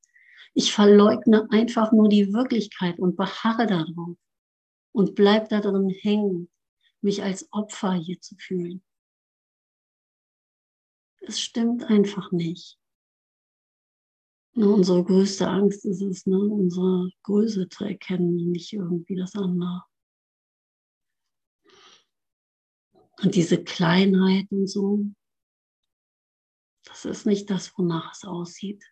[0.54, 4.18] Ich verleugne einfach nur die Wirklichkeit und beharre darauf
[4.92, 6.50] und bleib da drin hängen
[7.08, 8.84] mich als Opfer hier zu fühlen.
[11.22, 12.78] Es stimmt einfach nicht.
[14.54, 19.86] Ne, unsere größte Angst ist es, ne, unsere Größe zu erkennen, nicht irgendwie das andere.
[23.22, 25.06] Und diese Kleinheit und so,
[26.84, 28.84] das ist nicht das, wonach es aussieht.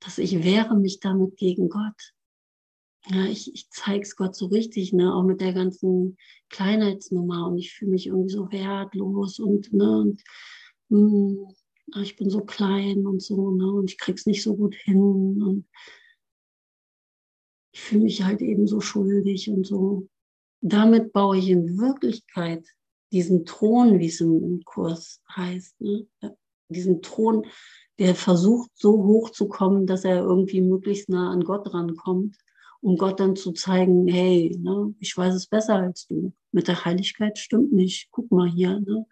[0.00, 2.14] Dass ich wehre mich damit gegen Gott
[3.08, 6.16] ja, ich, ich zeige es Gott so richtig, ne, auch mit der ganzen
[6.50, 7.48] Kleinheitsnummer.
[7.48, 10.22] Und ich fühle mich irgendwie so wertlos und, ne, und
[10.88, 14.74] mh, hm, ich bin so klein und so, ne, und ich krieg's nicht so gut
[14.74, 15.42] hin.
[15.42, 15.66] Und
[17.72, 20.08] ich fühle mich halt eben so schuldig und so.
[20.60, 22.64] Damit baue ich in Wirklichkeit
[23.10, 26.06] diesen Thron, wie es im, Kurs heißt, ne,
[26.68, 27.46] diesen Thron,
[27.98, 32.36] der versucht so hoch zu kommen, dass er irgendwie möglichst nah an Gott rankommt
[32.82, 36.32] um Gott dann zu zeigen, hey, ne, ich weiß es besser als du.
[36.50, 38.08] Mit der Heiligkeit stimmt nicht.
[38.10, 39.06] Guck mal hier, ne?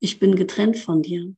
[0.00, 1.36] ich bin getrennt von dir.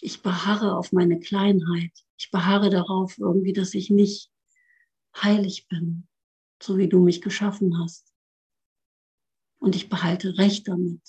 [0.00, 1.92] Ich beharre auf meine Kleinheit.
[2.16, 4.30] Ich beharre darauf irgendwie, dass ich nicht
[5.16, 6.08] heilig bin,
[6.62, 8.12] so wie du mich geschaffen hast.
[9.58, 11.00] Und ich behalte Recht damit.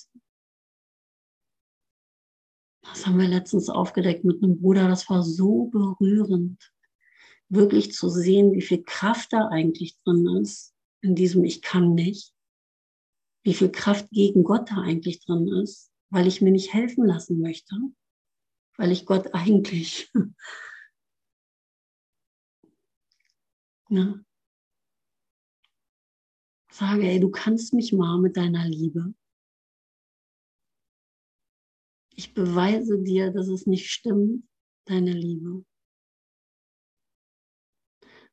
[2.86, 4.88] Das haben wir letztens aufgedeckt mit einem Bruder.
[4.88, 6.72] Das war so berührend,
[7.50, 12.34] wirklich zu sehen, wie viel Kraft da eigentlich drin ist, in diesem Ich kann nicht.
[13.44, 17.40] Wie viel Kraft gegen Gott da eigentlich drin ist, weil ich mir nicht helfen lassen
[17.40, 17.76] möchte,
[18.78, 20.12] weil ich Gott eigentlich
[23.90, 24.26] ne,
[26.72, 29.14] sage, ey, du kannst mich mal mit deiner Liebe.
[32.16, 34.48] Ich beweise dir, dass es nicht stimmt,
[34.86, 35.66] deine Liebe.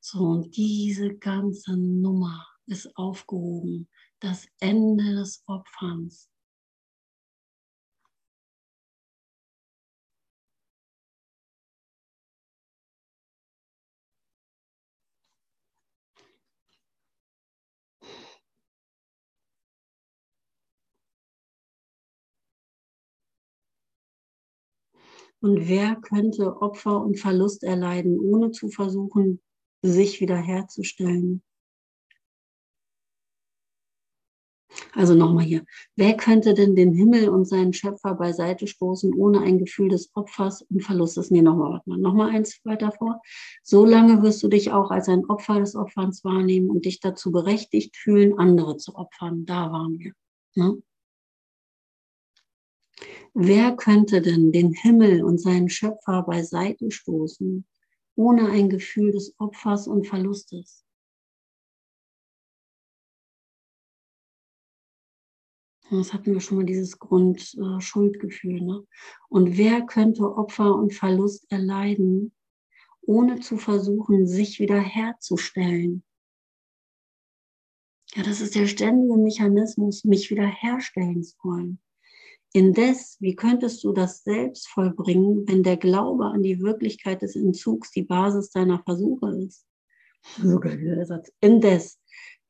[0.00, 3.88] So, und diese ganze Nummer ist aufgehoben.
[4.20, 6.31] Das Ende des Opferns.
[25.43, 29.40] Und wer könnte Opfer und Verlust erleiden, ohne zu versuchen,
[29.82, 31.43] sich wiederherzustellen?
[34.95, 35.64] Also nochmal hier.
[35.97, 40.62] Wer könnte denn den Himmel und seinen Schöpfer beiseite stoßen, ohne ein Gefühl des Opfers
[40.62, 41.32] und Verlustes?
[41.32, 41.99] Nee, nochmal, warte mal.
[41.99, 43.20] Nochmal eins weiter vor.
[43.64, 47.32] So lange wirst du dich auch als ein Opfer des Opferns wahrnehmen und dich dazu
[47.32, 49.45] berechtigt fühlen, andere zu opfern.
[49.45, 50.12] Da waren wir.
[50.55, 50.80] Ne?
[53.34, 57.64] Wer könnte denn den Himmel und seinen Schöpfer beiseite stoßen,
[58.14, 60.84] ohne ein Gefühl des Opfers und Verlustes?
[65.90, 68.62] Das hatten wir schon mal, dieses Grundschuldgefühl.
[68.62, 68.86] Äh, ne?
[69.28, 72.32] Und wer könnte Opfer und Verlust erleiden,
[73.03, 76.03] ohne zu versuchen, sich wiederherzustellen?
[78.14, 81.78] Ja, das ist der ständige Mechanismus, mich wiederherstellen zu wollen.
[82.55, 87.90] Indes, wie könntest du das selbst vollbringen, wenn der Glaube an die Wirklichkeit des Entzugs
[87.90, 89.66] die Basis deiner Versuche ist?
[90.36, 91.32] Sogar wieder der Satz.
[91.40, 91.98] Indes,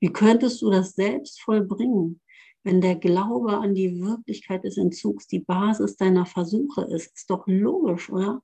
[0.00, 2.20] wie könntest du das selbst vollbringen,
[2.64, 7.46] wenn der Glaube an die Wirklichkeit des Entzugs die Basis deiner Versuche ist, ist doch
[7.46, 8.42] logisch, oder?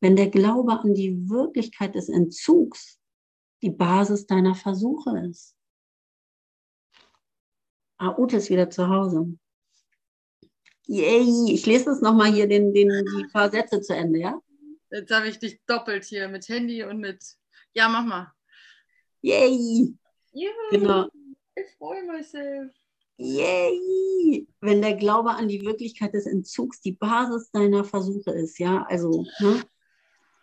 [0.00, 2.98] Wenn der Glaube an die Wirklichkeit des Entzugs
[3.62, 5.54] die Basis deiner Versuche ist.
[7.98, 9.38] Ah, Ute ist wieder zu Hause.
[10.86, 14.40] Yay, ich lese das nochmal hier, den, den, die paar Sätze zu Ende, ja?
[14.90, 17.24] Jetzt habe ich dich doppelt hier mit Handy und mit.
[17.72, 18.32] Ja, mach mal.
[19.22, 19.94] Yay!
[20.32, 21.08] Juhu, genau.
[21.54, 22.32] Ich freue mich.
[23.16, 24.46] Yay!
[24.60, 29.24] Wenn der Glaube an die Wirklichkeit des Entzugs die Basis deiner Versuche ist, ja, also,
[29.38, 29.62] ne?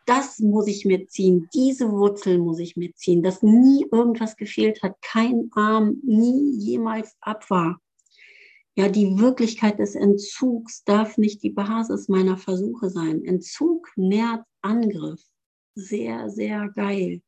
[0.06, 4.82] das muss ich mir ziehen, diese Wurzel muss ich mir ziehen, dass nie irgendwas gefehlt
[4.82, 7.80] hat, kein Arm nie jemals ab war.
[8.76, 13.24] Ja, die Wirklichkeit des Entzugs darf nicht die Basis meiner Versuche sein.
[13.26, 15.22] Entzug nährt Angriff.
[15.76, 17.22] Sehr, sehr geil.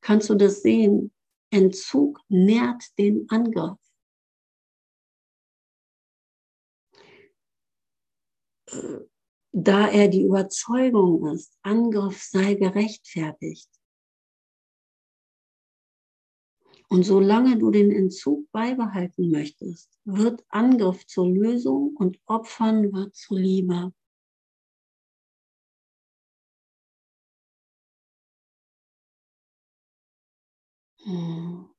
[0.00, 1.12] Kannst du das sehen?
[1.50, 3.78] Entzug nährt den Angriff.
[9.52, 13.68] da er die Überzeugung ist, Angriff sei gerechtfertigt.
[16.92, 23.34] Und solange du den Entzug beibehalten möchtest, wird Angriff zur Lösung und Opfern wird zu
[23.34, 23.94] Liebe.
[31.04, 31.71] Hm.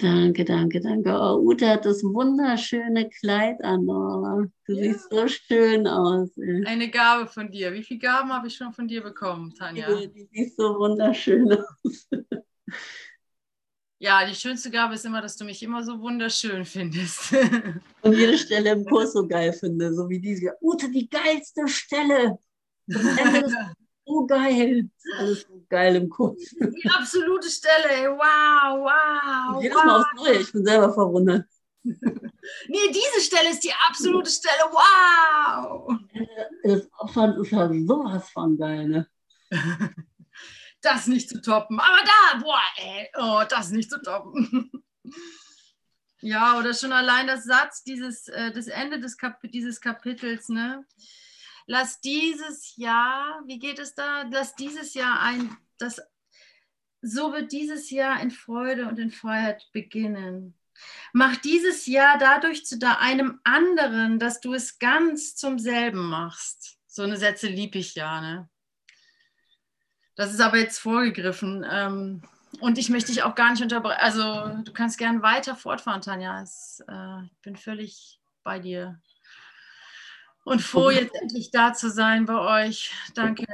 [0.00, 1.10] Danke, danke, danke.
[1.10, 3.88] Oh, Ute hat das wunderschöne Kleid an.
[3.88, 4.82] Oh, du ja.
[4.82, 6.30] siehst so schön aus.
[6.38, 6.64] Ey.
[6.64, 7.72] Eine Gabe von dir.
[7.72, 9.88] Wie viele Gaben habe ich schon von dir bekommen, Tanja?
[9.88, 12.08] Du, die siehst so wunderschön aus.
[14.02, 17.34] Ja, die schönste Gabe ist immer, dass du mich immer so wunderschön findest.
[18.00, 20.54] Und jede Stelle im Kurs so geil finde, so wie diese.
[20.62, 22.38] Ute, die geilste Stelle.
[22.86, 23.54] Das Ende des
[24.10, 24.90] so geil.
[25.18, 26.38] Alles so geil im Kurs.
[26.38, 28.10] Die absolute Stelle.
[28.10, 29.62] Wow, wow.
[29.62, 29.84] Jedes wow.
[29.84, 30.40] Mal aufs Neue.
[30.40, 31.46] Ich bin selber verwundert.
[32.68, 34.64] Nee, diese Stelle ist die absolute Stelle.
[34.70, 35.98] Wow.
[36.62, 39.06] Das Opfern ist halt sowas von geil, ne?
[40.82, 41.78] Das nicht zu toppen.
[41.78, 44.70] Aber da, boah, ey, oh, das nicht zu toppen.
[46.22, 50.84] Ja, oder schon allein das Satz, dieses, äh, das Ende des Kap dieses Kapitels, ne?
[51.70, 54.24] Lass dieses Jahr, wie geht es da?
[54.28, 56.02] Lass dieses Jahr ein, das,
[57.00, 60.58] so wird dieses Jahr in Freude und in Freiheit beginnen.
[61.12, 66.76] Mach dieses Jahr dadurch zu einem anderen, dass du es ganz zum selben machst.
[66.88, 68.20] So eine Sätze liebe ich ja.
[68.20, 68.48] Ne?
[70.16, 71.64] Das ist aber jetzt vorgegriffen.
[71.70, 72.22] Ähm,
[72.58, 74.00] und ich möchte dich auch gar nicht unterbrechen.
[74.00, 76.42] Also du kannst gern weiter fortfahren, Tanja.
[76.42, 79.00] Es, äh, ich bin völlig bei dir.
[80.44, 82.92] Und froh, jetzt endlich da zu sein bei euch.
[83.14, 83.46] Danke,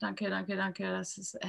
[0.00, 0.84] danke, danke, danke.
[0.84, 1.48] Das ist, äh,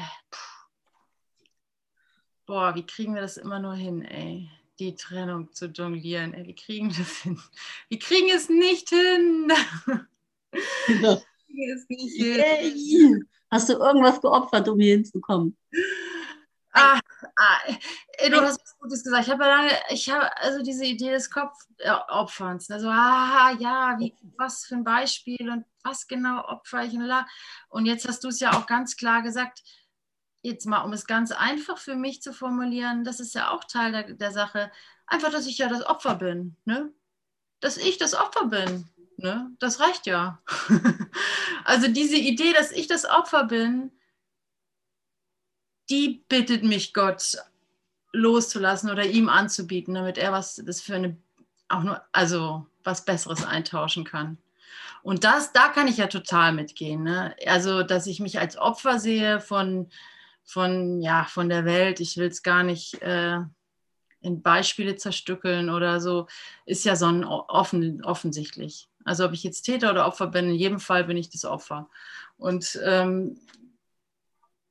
[2.45, 4.49] boah, wie kriegen wir das immer nur hin, ey?
[4.79, 7.39] Die Trennung zu jonglieren, ey, wie kriegen wir das hin?
[7.89, 9.51] Wir kriegen es nicht hin.
[11.71, 13.27] Es nicht hin.
[13.51, 15.57] Hast du irgendwas geopfert, um hier hinzukommen?
[16.71, 16.98] Ah,
[17.35, 17.57] ah,
[18.29, 19.27] du hast was Gutes gesagt.
[19.27, 22.69] Ich habe lange, ich habe also diese Idee des Kopfopferns.
[22.69, 27.11] Also, ah, ja, wie, was für ein Beispiel und was genau opfer ich und
[27.69, 29.63] Und jetzt hast du es ja auch ganz klar gesagt.
[30.41, 33.91] Jetzt mal, um es ganz einfach für mich zu formulieren, das ist ja auch Teil
[33.91, 34.71] der, der Sache.
[35.05, 36.55] Einfach, dass ich ja das Opfer bin.
[36.63, 36.93] Ne?
[37.59, 38.87] Dass ich das Opfer bin.
[39.17, 39.51] Ne?
[39.59, 40.41] Das reicht ja.
[41.65, 43.91] also diese Idee, dass ich das Opfer bin,
[45.89, 47.37] die bittet mich Gott
[48.11, 51.17] loszulassen oder ihm anzubieten, damit er was das für eine
[51.67, 54.37] auch nur also was Besseres eintauschen kann.
[55.03, 57.03] Und das, da kann ich ja total mitgehen.
[57.03, 57.35] Ne?
[57.45, 59.89] Also, dass ich mich als Opfer sehe von,
[60.43, 61.99] von, ja, von der Welt.
[61.99, 63.39] Ich will es gar nicht äh,
[64.21, 66.27] in Beispiele zerstückeln oder so,
[66.65, 67.07] ist ja so
[67.47, 68.89] offen, offensichtlich.
[69.05, 71.89] Also ob ich jetzt Täter oder Opfer bin, in jedem Fall bin ich das Opfer.
[72.37, 73.39] Und ähm,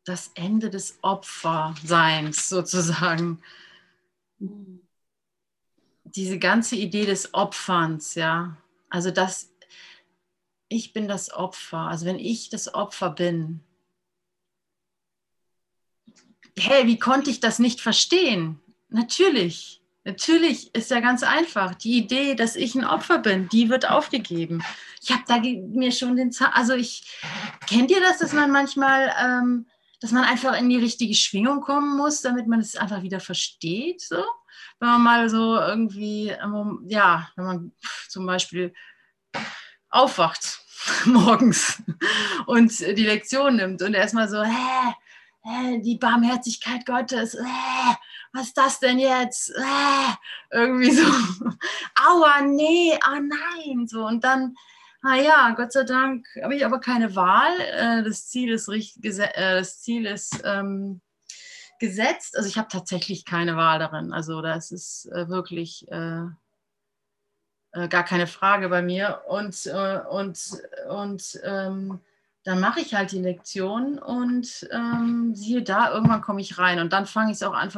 [0.09, 3.43] das Ende des Opferseins sozusagen.
[6.05, 8.57] Diese ganze Idee des Opferns, ja.
[8.89, 9.51] Also das,
[10.69, 11.79] ich bin das Opfer.
[11.79, 13.61] Also wenn ich das Opfer bin,
[16.59, 18.61] hey, wie konnte ich das nicht verstehen?
[18.89, 21.75] Natürlich, natürlich ist ja ganz einfach.
[21.75, 24.65] Die Idee, dass ich ein Opfer bin, die wird aufgegeben.
[25.03, 27.21] Ich habe da mir schon den, Zahn, also ich,
[27.67, 29.67] kennt ihr das, dass man manchmal, ähm,
[30.01, 34.01] dass man einfach in die richtige Schwingung kommen muss, damit man es einfach wieder versteht,
[34.01, 34.23] so?
[34.81, 37.73] Wenn man mal so irgendwie, ähm, ja, wenn man
[38.09, 38.73] zum Beispiel
[39.91, 40.61] aufwacht
[41.05, 41.83] morgens
[42.47, 44.95] und die Lektion nimmt und erstmal so, hä,
[45.43, 47.97] hä, die Barmherzigkeit Gottes, hä,
[48.33, 49.53] was ist das denn jetzt?
[49.57, 50.15] Hä,
[50.53, 51.03] irgendwie so,
[51.95, 54.55] aua, nee, ah nein, so und dann,
[55.09, 57.53] ah ja, Gott sei Dank habe ich aber keine Wahl.
[57.61, 61.01] Äh, das Ziel ist, äh, das Ziel ist ähm,
[61.81, 62.37] gesetzt.
[62.37, 64.13] Also ich habe tatsächlich keine Wahl darin.
[64.13, 66.27] Also das ist äh, wirklich äh,
[67.73, 69.23] gar keine Frage bei mir.
[69.29, 72.01] Und, äh, und, und ähm,
[72.49, 76.95] dann mache ich halt die Lektion und ähm, siehe da, irgendwann komme ich rein und
[76.95, 77.71] dann fange ich es auch an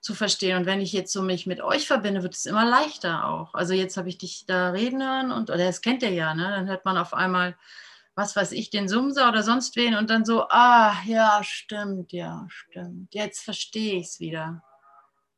[0.00, 0.58] zu verstehen.
[0.58, 3.54] Und wenn ich jetzt so mich mit euch verbinde, wird es immer leichter auch.
[3.54, 6.42] Also jetzt habe ich dich da reden hören und, oder das kennt ihr ja, ne?
[6.42, 7.56] dann hört man auf einmal,
[8.16, 12.46] was weiß ich, den Sumser oder sonst wen und dann so, ah, ja, stimmt, ja,
[12.50, 13.14] stimmt.
[13.14, 14.62] Jetzt verstehe ich es wieder.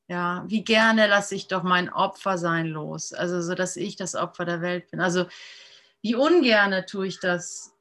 [0.09, 3.13] Ja, wie gerne lasse ich doch mein Opfer sein los.
[3.13, 5.01] Also so, dass ich das Opfer der Welt bin.
[5.01, 5.27] Also
[6.03, 7.73] wie ungerne tue ich das,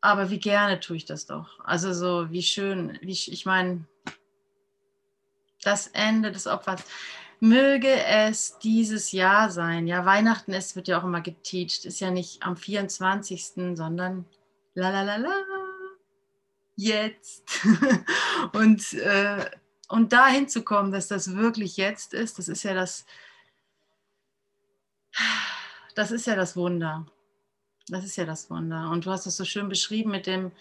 [0.00, 1.60] aber wie gerne tue ich das doch.
[1.64, 3.84] Also so, wie schön, wie ich meine,
[5.62, 6.82] das Ende des Opfers.
[7.42, 9.86] Möge es dieses Jahr sein.
[9.86, 14.26] Ja, Weihnachten, es wird ja auch immer geteacht, ist ja nicht am 24., sondern
[14.74, 15.34] la la la la,
[16.76, 17.60] jetzt.
[18.52, 19.50] Und äh,
[19.90, 23.04] und dahin zu kommen, dass das wirklich jetzt ist, das ist ja das,
[25.96, 27.06] das ist ja das Wunder.
[27.90, 28.90] Das ist ja das Wunder.
[28.90, 30.52] Und du hast es so schön beschrieben mit dem,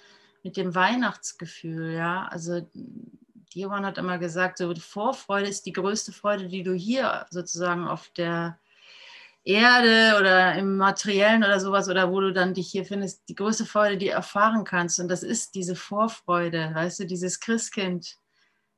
[0.43, 2.27] mit dem Weihnachtsgefühl, ja.
[2.27, 2.67] Also
[3.53, 7.87] Johann hat immer gesagt, so die Vorfreude ist die größte Freude, die du hier sozusagen
[7.87, 8.59] auf der
[9.43, 13.65] Erde oder im Materiellen oder sowas oder wo du dann dich hier findest, die größte
[13.65, 14.99] Freude, die du erfahren kannst.
[14.99, 18.17] Und das ist diese Vorfreude, weißt du, dieses Christkind,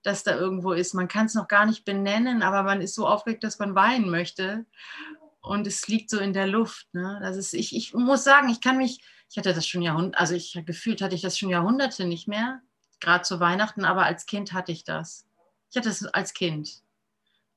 [0.03, 0.93] das da irgendwo ist.
[0.93, 4.09] Man kann es noch gar nicht benennen, aber man ist so aufgeregt, dass man weinen
[4.09, 4.65] möchte.
[5.41, 6.87] Und es liegt so in der Luft.
[6.93, 7.19] Ne?
[7.21, 10.35] Das ist, ich, ich muss sagen, ich kann mich, ich hatte das schon Jahrhunderte, also
[10.35, 12.61] ich gefühlt hatte ich das schon Jahrhunderte nicht mehr,
[12.99, 15.27] gerade zu Weihnachten, aber als Kind hatte ich das.
[15.71, 16.83] Ich hatte es als Kind.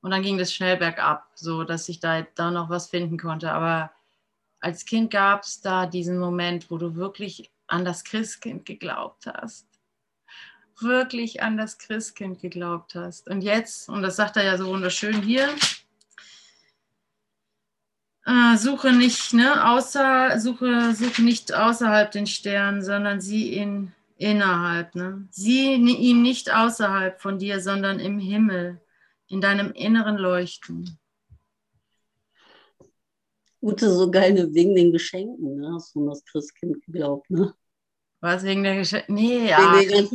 [0.01, 3.51] Und dann ging das schnell bergab, so dass ich da, da noch was finden konnte.
[3.51, 3.91] Aber
[4.59, 9.67] als Kind gab es da diesen Moment, wo du wirklich an das Christkind geglaubt hast
[10.81, 13.27] wirklich an das Christkind geglaubt hast.
[13.27, 15.49] Und jetzt, und das sagt er ja so wunderschön hier,
[18.25, 24.95] äh, suche nicht, ne, außer, suche, suche nicht außerhalb den Sternen, sondern sieh ihn innerhalb.
[24.95, 25.27] Ne?
[25.31, 28.81] Sieh ihn nicht außerhalb von dir, sondern im Himmel,
[29.27, 30.97] in deinem inneren Leuchten.
[33.61, 35.73] Ute, so geil wegen den Geschenken, ne?
[35.73, 37.53] hast du an das Christkind geglaubt, ne?
[38.25, 39.13] Was wegen der Geschenke?
[39.13, 39.59] Nee, ja.
[39.75, 40.09] Wegen.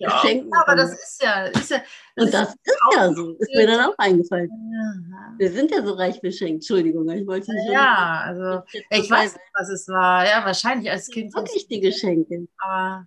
[0.00, 0.20] Ja,
[0.66, 1.44] aber das ist ja.
[1.44, 1.78] Ist ja
[2.16, 3.36] das Und das ist, ist ja so.
[3.38, 4.50] Ist mir dann auch eingefallen.
[4.50, 5.34] Ja.
[5.38, 6.54] Wir sind ja so reich beschenkt.
[6.54, 7.70] Entschuldigung, ich wollte nicht.
[7.70, 8.64] Ja, also.
[8.72, 10.26] Ich, ich weiß nicht, was es war.
[10.26, 11.32] Ja, wahrscheinlich als Kind.
[11.36, 12.48] Wirklich die Geschenke.
[12.58, 13.06] Aber,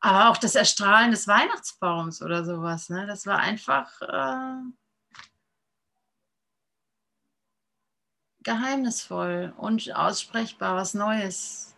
[0.00, 2.88] aber auch das Erstrahlen des Weihnachtsbaums oder sowas.
[2.88, 3.06] Ne?
[3.06, 4.02] Das war einfach.
[4.02, 4.72] Äh,
[8.42, 11.76] geheimnisvoll und aussprechbar, was Neues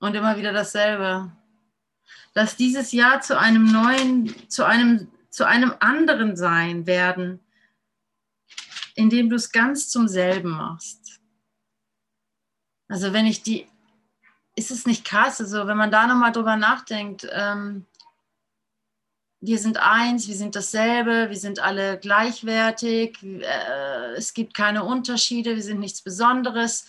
[0.00, 1.32] und immer wieder dasselbe.
[2.34, 7.40] Dass dieses Jahr zu einem neuen, zu einem, zu einem anderen Sein werden,
[8.94, 11.20] indem du es ganz zum selben machst.
[12.88, 13.66] Also wenn ich die,
[14.54, 17.86] ist es nicht krass, also wenn man da nochmal drüber nachdenkt, ähm,
[19.40, 25.56] wir sind eins, wir sind dasselbe, wir sind alle gleichwertig, äh, es gibt keine Unterschiede,
[25.56, 26.86] wir sind nichts Besonderes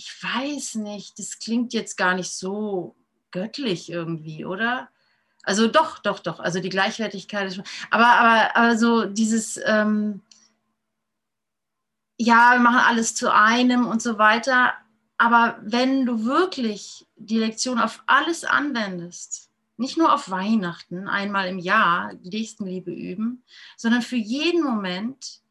[0.00, 2.96] ich weiß nicht, das klingt jetzt gar nicht so
[3.32, 4.88] göttlich irgendwie, oder?
[5.42, 6.40] Also doch, doch, doch.
[6.40, 7.64] Also die Gleichwertigkeit ist schon.
[7.90, 10.22] Aber, aber, aber so dieses, ähm,
[12.16, 14.72] ja, wir machen alles zu einem und so weiter.
[15.18, 21.58] Aber wenn du wirklich die Lektion auf alles anwendest, nicht nur auf Weihnachten, einmal im
[21.58, 23.44] Jahr Nächstenliebe üben,
[23.76, 25.42] sondern für jeden Moment,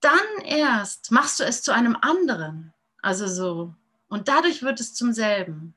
[0.00, 2.72] dann erst machst du es zu einem anderen.
[3.02, 3.74] Also so.
[4.08, 5.74] Und dadurch wird es zum selben.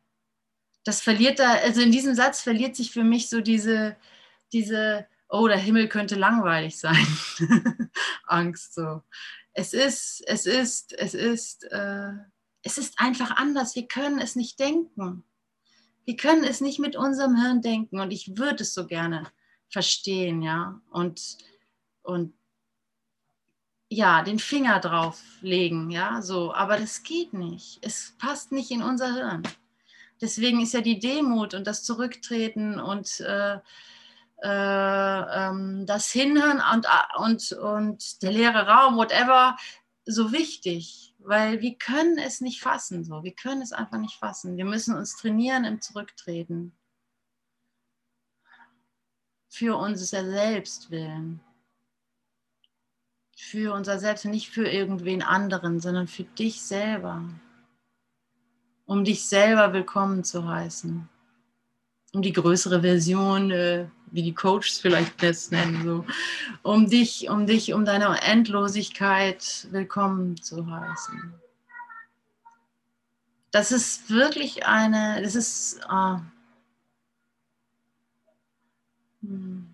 [0.83, 3.95] Das verliert da, also in diesem Satz verliert sich für mich so diese,
[4.51, 7.07] diese, oh, der Himmel könnte langweilig sein.
[8.25, 9.01] Angst so.
[9.53, 12.11] Es ist, es ist, es ist, äh,
[12.63, 13.75] es ist einfach anders.
[13.75, 15.23] Wir können es nicht denken.
[16.05, 19.31] Wir können es nicht mit unserem Hirn denken und ich würde es so gerne
[19.69, 21.37] verstehen, ja, und,
[22.03, 22.33] und
[23.93, 27.79] ja, den Finger drauf legen, ja, so, aber das geht nicht.
[27.81, 29.43] Es passt nicht in unser Hirn.
[30.21, 33.59] Deswegen ist ja die Demut und das Zurücktreten und äh,
[34.41, 36.87] äh, ähm, das Hinhören und,
[37.17, 39.57] und, und der leere Raum, whatever,
[40.05, 43.23] so wichtig weil wir können es nicht fassen so.
[43.23, 44.57] Wir können es einfach nicht fassen.
[44.57, 46.77] Wir müssen uns trainieren im Zurücktreten.
[49.49, 51.41] Für unser Selbst willen.
[53.49, 57.23] Für unser Selbst, nicht für irgendwen anderen, sondern für dich selber.
[58.85, 61.07] Um dich selber willkommen zu heißen.
[62.13, 66.05] Um die größere Version äh, wie die Coaches vielleicht das nennen, so,
[66.61, 71.33] um dich, um dich, um deine Endlosigkeit willkommen zu heißen.
[73.51, 76.17] Das ist wirklich eine, das ist, äh,
[79.21, 79.72] hm.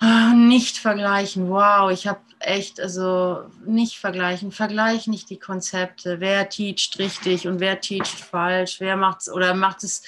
[0.00, 1.48] Nicht vergleichen.
[1.50, 4.50] Wow, ich habe echt, also nicht vergleichen.
[4.50, 6.20] Vergleich nicht die Konzepte.
[6.20, 8.80] Wer teacht richtig und wer teacht falsch?
[8.80, 10.02] Wer macht es oder macht es.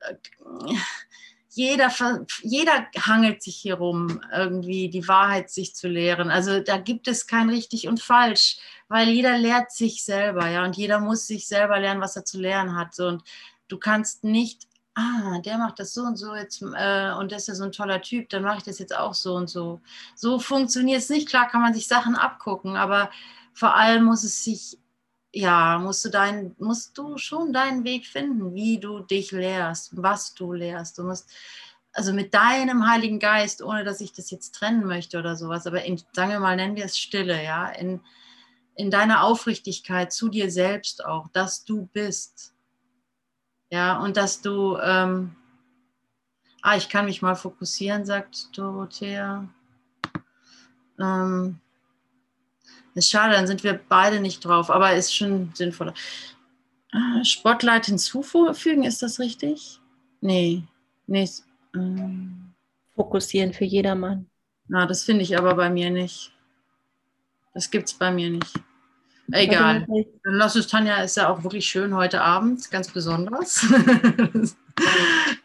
[0.00, 0.14] Äh,
[1.50, 1.90] jeder,
[2.42, 6.30] jeder hangelt sich hier rum, irgendwie die Wahrheit sich zu lehren.
[6.30, 8.58] Also da gibt es kein richtig und falsch,
[8.88, 12.38] weil jeder lehrt sich selber, ja, und jeder muss sich selber lernen, was er zu
[12.38, 12.98] lernen hat.
[13.00, 13.22] Und
[13.68, 14.66] du kannst nicht
[14.96, 17.72] ah, der macht das so und so jetzt äh, und der ist ja so ein
[17.72, 19.80] toller Typ, dann mache ich das jetzt auch so und so.
[20.16, 21.28] So funktioniert es nicht.
[21.28, 23.10] Klar kann man sich Sachen abgucken, aber
[23.52, 24.78] vor allem muss es sich,
[25.32, 30.34] ja, musst du, dein, musst du schon deinen Weg finden, wie du dich lehrst, was
[30.34, 30.98] du lehrst.
[30.98, 31.30] Du musst,
[31.92, 35.84] also mit deinem Heiligen Geist, ohne dass ich das jetzt trennen möchte oder sowas, aber
[35.84, 38.00] in, sagen wir mal, nennen wir es Stille, ja, in,
[38.76, 42.55] in deiner Aufrichtigkeit zu dir selbst auch, dass du bist
[43.70, 45.34] ja, und dass du, ähm,
[46.62, 49.48] ah, ich kann mich mal fokussieren, sagt Dorothea.
[51.00, 51.60] Ähm,
[52.94, 55.94] ist schade, dann sind wir beide nicht drauf, aber ist schon sinnvoller.
[56.92, 59.80] Ah, Spotlight hinzufügen, ist das richtig?
[60.20, 60.62] Nee,
[61.06, 61.28] nee.
[61.74, 62.54] Ähm,
[62.94, 64.30] Fokussieren für jedermann.
[64.68, 66.32] Na, das finde ich aber bei mir nicht.
[67.52, 68.54] Das gibt es bei mir nicht.
[69.32, 69.86] Egal.
[70.24, 73.66] Lass es Tanja ist ja auch wirklich schön heute Abend, ganz besonders.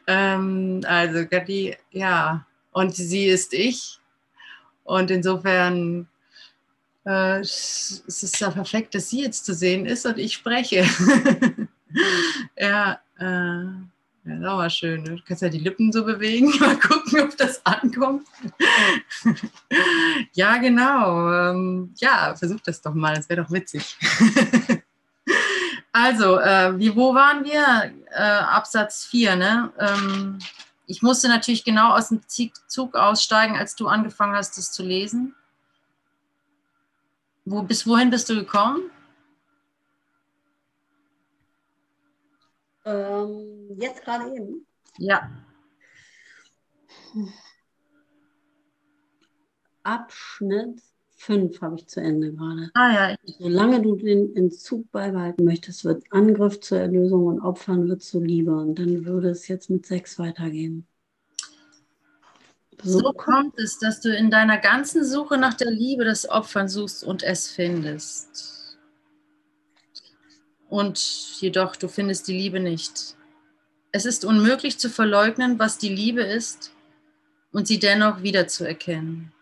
[0.07, 2.45] ähm, also Gatti, ja.
[2.71, 3.99] Und sie ist ich.
[4.83, 6.07] Und insofern
[7.05, 10.85] äh, es ist ja perfekt, dass sie jetzt zu sehen ist und ich spreche.
[12.57, 13.90] ja, äh,
[14.23, 15.03] ja, das war schön.
[15.03, 15.15] Ne?
[15.15, 16.53] Du kannst ja die Lippen so bewegen.
[16.59, 18.27] Mal gucken, ob das ankommt.
[20.33, 21.31] ja, genau.
[21.31, 23.15] Ähm, ja, versuch das doch mal.
[23.15, 23.97] Das wäre doch witzig.
[25.91, 27.93] also, äh, wie, wo waren wir?
[28.11, 29.73] Äh, Absatz 4, ne?
[29.79, 30.39] Ähm,
[30.85, 35.35] ich musste natürlich genau aus dem Zug aussteigen, als du angefangen hast, das zu lesen.
[37.45, 38.91] Wo, bis wohin bist du gekommen?
[42.85, 44.65] Ähm, jetzt gerade eben?
[44.97, 45.29] Ja.
[49.83, 50.81] Abschnitt
[51.17, 52.71] 5 habe ich zu Ende gerade.
[52.73, 53.15] Ah ja.
[53.39, 58.55] Solange du den Entzug beibehalten möchtest, wird Angriff zur Erlösung und Opfern wird zu Liebe.
[58.55, 60.87] Und dann würde es jetzt mit 6 weitergehen.
[62.83, 66.67] So, so kommt es, dass du in deiner ganzen Suche nach der Liebe das Opfern
[66.67, 68.60] suchst und es findest
[70.71, 70.97] und
[71.41, 73.17] jedoch du findest die Liebe nicht.
[73.91, 76.71] Es ist unmöglich zu verleugnen, was die Liebe ist
[77.51, 79.33] und sie dennoch wiederzuerkennen.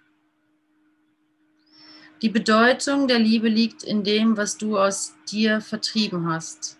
[2.23, 6.79] Die Bedeutung der Liebe liegt in dem, was du aus dir vertrieben hast.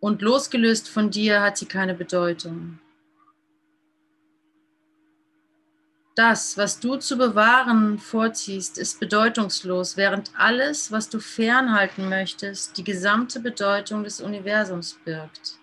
[0.00, 2.80] Und losgelöst von dir hat sie keine Bedeutung.
[6.18, 12.82] Das, was du zu bewahren vorziehst, ist bedeutungslos, während alles, was du fernhalten möchtest, die
[12.82, 15.60] gesamte Bedeutung des Universums birgt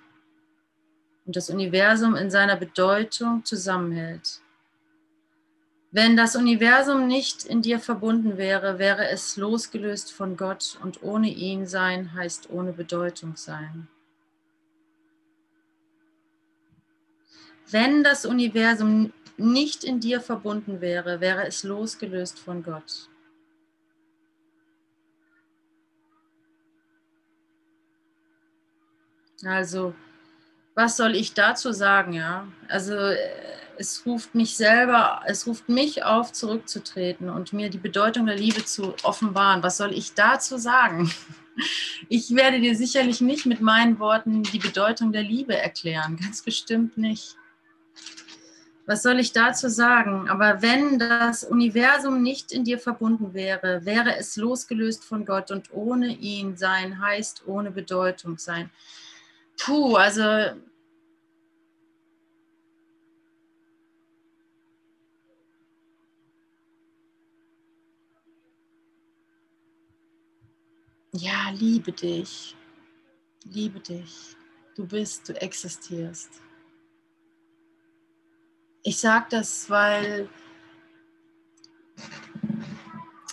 [1.25, 4.39] und das Universum in seiner Bedeutung zusammenhält.
[5.91, 11.27] Wenn das Universum nicht in dir verbunden wäre, wäre es losgelöst von Gott und ohne
[11.27, 13.89] ihn sein heißt ohne Bedeutung sein.
[17.69, 23.09] Wenn das Universum nicht in dir verbunden wäre, wäre es losgelöst von Gott.
[29.43, 29.93] Also,
[30.73, 32.47] was soll ich dazu sagen, ja?
[32.67, 32.95] Also,
[33.77, 38.63] es ruft mich selber, es ruft mich auf, zurückzutreten und mir die Bedeutung der Liebe
[38.63, 39.63] zu offenbaren.
[39.63, 41.11] Was soll ich dazu sagen?
[42.09, 46.97] Ich werde dir sicherlich nicht mit meinen Worten die Bedeutung der Liebe erklären, ganz bestimmt
[46.97, 47.37] nicht.
[48.87, 50.29] Was soll ich dazu sagen?
[50.29, 55.73] Aber wenn das Universum nicht in dir verbunden wäre, wäre es losgelöst von Gott und
[55.73, 58.69] ohne ihn sein heißt ohne Bedeutung sein.
[59.57, 60.55] Puh, also
[71.17, 72.55] Ja, liebe dich.
[73.45, 74.35] Liebe dich.
[74.75, 76.44] Du bist, du existierst.
[78.87, 80.29] Ich sage das, weil,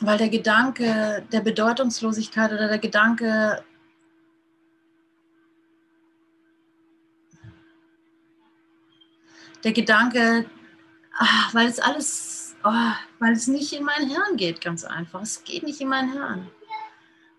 [0.00, 3.62] weil der Gedanke der Bedeutungslosigkeit oder der Gedanke,
[9.62, 10.46] der Gedanke,
[11.18, 15.20] ach, weil es alles, oh, weil es nicht in mein Hirn geht, ganz einfach.
[15.20, 16.50] Es geht nicht in mein Hirn.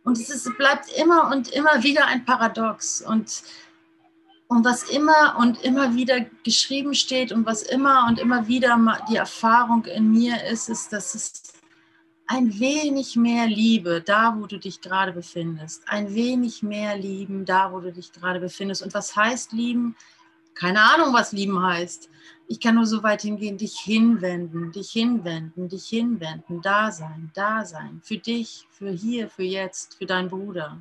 [0.03, 3.01] Und es ist, bleibt immer und immer wieder ein Paradox.
[3.01, 3.41] Und,
[4.56, 8.78] und was immer und immer wieder geschrieben steht und was immer und immer wieder
[9.10, 11.54] die Erfahrung in mir ist, ist, dass es
[12.28, 15.84] ein wenig mehr Liebe da, wo du dich gerade befindest.
[15.88, 18.82] Ein wenig mehr lieben da, wo du dich gerade befindest.
[18.82, 19.95] Und was heißt lieben?
[20.56, 22.10] Keine Ahnung, was lieben heißt.
[22.47, 27.66] Ich kann nur so weit hingehen, dich hinwenden, dich hinwenden, dich hinwenden, da sein, da
[27.66, 30.80] sein, für dich, für hier, für jetzt, für deinen Bruder.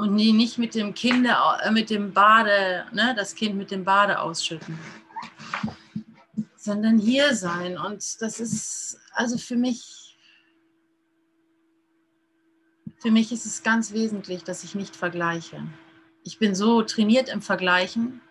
[0.00, 4.18] Und nicht mit dem Kinder, äh, mit dem Bade, ne, das Kind mit dem Bade
[4.18, 4.78] ausschütten,
[6.56, 7.76] sondern hier sein.
[7.76, 10.16] Und das ist also für mich,
[13.02, 15.62] für mich ist es ganz wesentlich, dass ich nicht vergleiche.
[16.24, 18.22] Ich bin so trainiert im Vergleichen,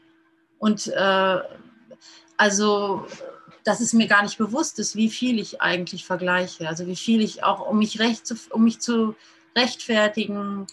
[0.59, 1.37] und äh,
[2.35, 3.05] also,
[3.63, 6.67] dass es mir gar nicht bewusst ist, wie viel ich eigentlich vergleiche.
[6.67, 9.15] Also wie viel ich auch, um mich, recht zu, um mich zu
[9.55, 10.67] rechtfertigen,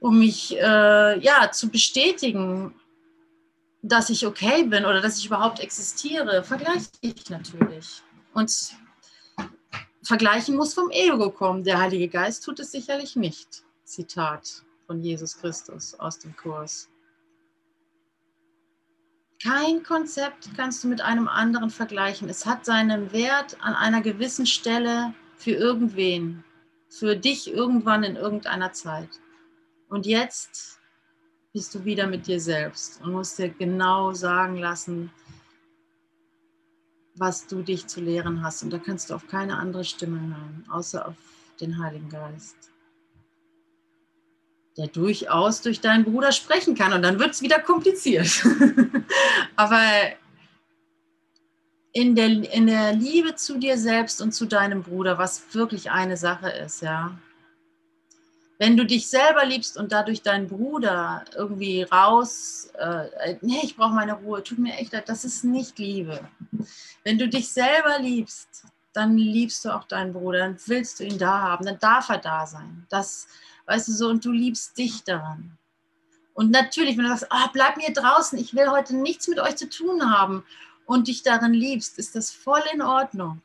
[0.00, 2.74] um mich äh, ja, zu bestätigen,
[3.82, 8.02] dass ich okay bin oder dass ich überhaupt existiere, vergleiche ich natürlich.
[8.34, 8.52] Und
[10.02, 11.64] vergleichen muss vom Ego kommen.
[11.64, 13.64] Der Heilige Geist tut es sicherlich nicht.
[13.84, 16.88] Zitat von Jesus Christus aus dem Kurs.
[19.42, 22.28] Kein Konzept kannst du mit einem anderen vergleichen.
[22.28, 26.42] Es hat seinen Wert an einer gewissen Stelle für irgendwen,
[26.88, 29.08] für dich irgendwann in irgendeiner Zeit.
[29.88, 30.80] Und jetzt
[31.52, 35.10] bist du wieder mit dir selbst und musst dir genau sagen lassen,
[37.16, 38.62] was du dich zu lehren hast.
[38.62, 41.16] Und da kannst du auf keine andere Stimme hören, außer auf
[41.60, 42.68] den Heiligen Geist
[44.78, 46.92] der durchaus durch deinen Bruder sprechen kann.
[46.92, 48.46] Und dann wird es wieder kompliziert.
[49.56, 49.82] Aber
[51.92, 56.16] in der, in der Liebe zu dir selbst und zu deinem Bruder, was wirklich eine
[56.16, 57.18] Sache ist, ja.
[58.58, 63.94] Wenn du dich selber liebst und dadurch deinen Bruder irgendwie raus, äh, nee, ich brauche
[63.94, 66.28] meine Ruhe, tut mir echt leid, das ist nicht Liebe.
[67.04, 71.18] Wenn du dich selber liebst, dann liebst du auch deinen Bruder, dann willst du ihn
[71.18, 72.84] da haben, dann darf er da sein.
[72.88, 73.28] Das,
[73.66, 75.56] weißt du so, und du liebst dich daran.
[76.34, 79.56] Und natürlich, wenn du sagst, oh, bleib mir draußen, ich will heute nichts mit euch
[79.56, 80.44] zu tun haben
[80.84, 83.40] und dich darin liebst, ist das voll in Ordnung.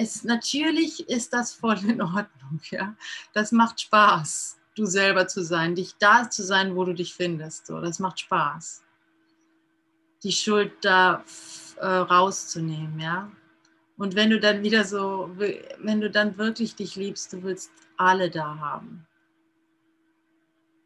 [0.00, 2.94] Es, natürlich ist das voll in Ordnung, ja.
[3.32, 7.66] Das macht Spaß, du selber zu sein, dich da zu sein, wo du dich findest.
[7.66, 8.84] So, das macht Spaß.
[10.22, 11.24] Die Schuld da
[11.78, 13.30] äh, rauszunehmen, ja.
[13.96, 18.30] Und wenn du dann wieder so, wenn du dann wirklich dich liebst, du willst alle
[18.30, 19.04] da haben.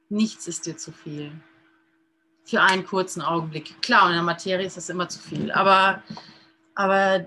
[0.08, 1.32] Nichts ist dir zu viel.
[2.44, 3.82] Für einen kurzen Augenblick.
[3.82, 5.52] Klar, in der Materie ist das immer zu viel.
[5.52, 6.02] Aber,
[6.74, 7.26] aber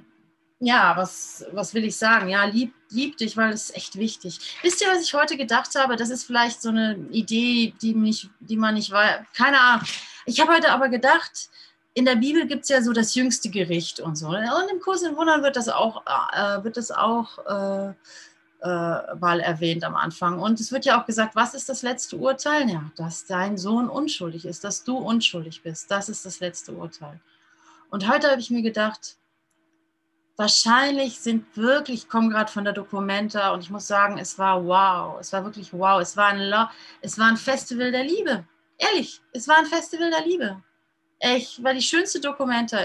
[0.66, 2.28] ja, was, was will ich sagen?
[2.28, 4.40] Ja, lieb, lieb dich, weil es ist echt wichtig.
[4.64, 5.96] Wisst ihr, was ich heute gedacht habe?
[5.96, 9.28] Das ist vielleicht so eine Idee, die, mich, die man nicht weiß.
[9.38, 9.86] Keine Ahnung.
[10.26, 11.52] Ich habe heute aber gedacht,
[11.94, 14.30] in der Bibel gibt es ja so das jüngste Gericht und so.
[14.30, 17.90] Und im Kurs in Wundern wird das auch, äh, wird das auch äh,
[18.64, 20.40] äh, mal erwähnt am Anfang.
[20.40, 22.68] Und es wird ja auch gesagt, was ist das letzte Urteil?
[22.68, 25.92] Ja, dass dein Sohn unschuldig ist, dass du unschuldig bist.
[25.92, 27.20] Das ist das letzte Urteil.
[27.92, 29.18] Und heute habe ich mir gedacht,
[30.38, 34.66] wahrscheinlich sind wirklich, ich komme gerade von der Documenta und ich muss sagen, es war
[34.66, 36.54] wow, es war wirklich wow, es war ein,
[37.02, 38.46] es war ein Festival der Liebe.
[38.78, 40.62] Ehrlich, es war ein Festival der Liebe.
[41.20, 42.78] Ich war die schönste Documenta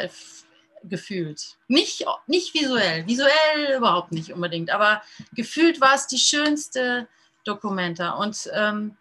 [0.85, 1.59] gefühlt.
[1.69, 7.09] Nicht, nicht visuell, visuell überhaupt nicht unbedingt, aber gefühlt war es die schönste
[7.45, 8.13] Documenta.
[8.13, 8.97] Und, ähm,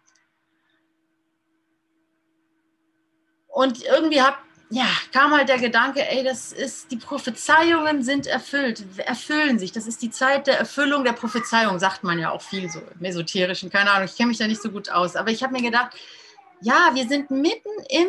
[3.48, 4.42] und irgendwie hab,
[4.72, 9.72] ja, kam halt der Gedanke, ey, das ist, die Prophezeiungen sind erfüllt, erfüllen sich.
[9.72, 13.04] Das ist die Zeit der Erfüllung der Prophezeiung, sagt man ja auch viel so im
[13.04, 15.16] Esoterischen, keine Ahnung, ich kenne mich da nicht so gut aus.
[15.16, 15.96] Aber ich habe mir gedacht,
[16.60, 18.08] ja, wir sind mitten im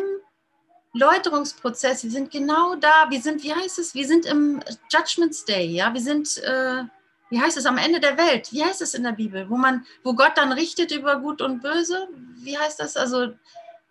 [0.92, 5.66] Läuterungsprozess, wir sind genau da, wir sind, wie heißt es, wir sind im Judgment Day,
[5.66, 6.84] ja, wir sind, äh,
[7.30, 9.84] wie heißt es, am Ende der Welt, wie heißt es in der Bibel, wo man,
[10.04, 12.06] wo Gott dann richtet über Gut und Böse,
[12.36, 13.32] wie heißt das, also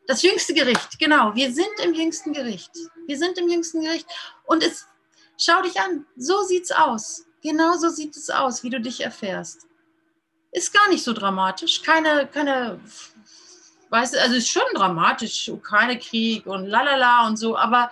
[0.07, 2.71] das jüngste Gericht, genau, wir sind im jüngsten Gericht,
[3.07, 4.07] wir sind im jüngsten Gericht.
[4.45, 4.87] Und es,
[5.37, 9.67] schau dich an, so sieht's aus, genau so sieht es aus, wie du dich erfährst.
[10.51, 12.79] Ist gar nicht so dramatisch, keine, keine
[13.91, 17.91] Weißt du, also es ist schon dramatisch, Ukraine-Krieg und lalala und so, aber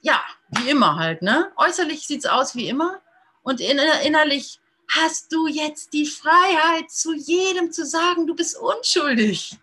[0.00, 1.52] ja, wie immer halt, ne?
[1.56, 3.02] Äußerlich sieht es aus wie immer.
[3.42, 9.58] Und innerlich hast du jetzt die Freiheit, zu jedem zu sagen, du bist unschuldig.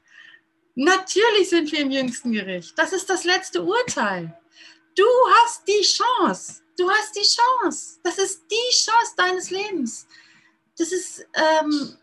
[0.75, 2.77] Natürlich sind wir im jüngsten Gericht.
[2.77, 4.35] Das ist das letzte Urteil.
[4.95, 5.05] Du
[5.35, 6.61] hast die Chance.
[6.77, 7.99] Du hast die Chance.
[8.03, 10.07] Das ist die Chance deines Lebens.
[10.77, 11.95] Das ist, ähm,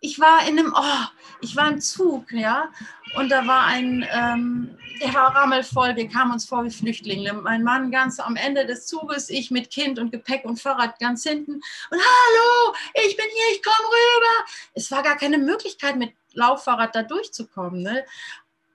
[0.00, 1.04] ich war in einem, oh,
[1.40, 2.72] ich war im Zug, ja,
[3.16, 4.78] und da war ein, ähm,
[5.12, 7.32] war rammelvoll, wir kamen uns vor wie Flüchtlinge.
[7.34, 11.24] Mein Mann ganz am Ende des Zuges, ich mit Kind und Gepäck und Fahrrad ganz
[11.24, 11.54] hinten.
[11.54, 14.50] Und hallo, ich bin hier, ich komme rüber.
[14.74, 17.82] Es war gar keine Möglichkeit, mit Lauffahrrad da durchzukommen.
[17.82, 18.04] Ne?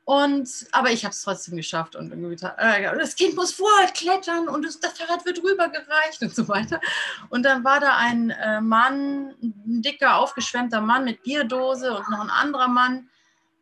[0.10, 4.66] Und, aber ich habe es trotzdem geschafft und äh, das Kind muss vorher klettern und
[4.66, 6.82] das, das, Fahrrad wird rübergereicht und so weiter.
[7.30, 12.22] Und dann war da ein äh, Mann, ein dicker, aufgeschwemmter Mann mit Bierdose und noch
[12.22, 13.08] ein anderer Mann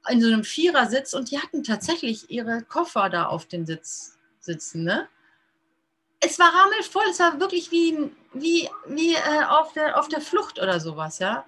[0.10, 4.84] in so einem Vierersitz und die hatten tatsächlich ihre Koffer da auf den Sitz sitzen.
[4.84, 5.08] Ne?
[6.20, 10.60] Es war rammelvoll, es war wirklich wie, wie, wie äh, auf, der, auf der Flucht
[10.60, 11.46] oder sowas, ja.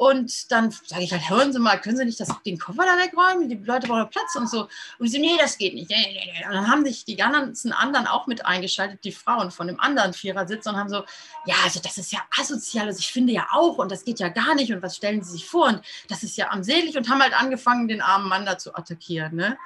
[0.00, 2.96] Und dann sage ich halt, hören Sie mal, können Sie nicht das, den Koffer da
[2.96, 3.50] wegräumen?
[3.50, 4.62] Die Leute brauchen Platz und so.
[4.98, 5.90] Und ich so, nee, das geht nicht.
[5.90, 10.14] Und dann haben sich die ganzen anderen auch mit eingeschaltet, die Frauen von dem anderen
[10.14, 11.04] Vierersitz und haben so,
[11.44, 14.30] ja, also das ist ja asozial, also ich finde ja auch und das geht ja
[14.30, 17.20] gar nicht und was stellen Sie sich vor und das ist ja armselig und haben
[17.20, 19.36] halt angefangen, den armen Mann da zu attackieren.
[19.36, 19.58] Ne?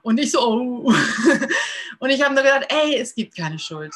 [0.00, 0.94] Und ich so, oh.
[1.98, 3.92] und ich habe nur gedacht, ey, es gibt keine Schuld.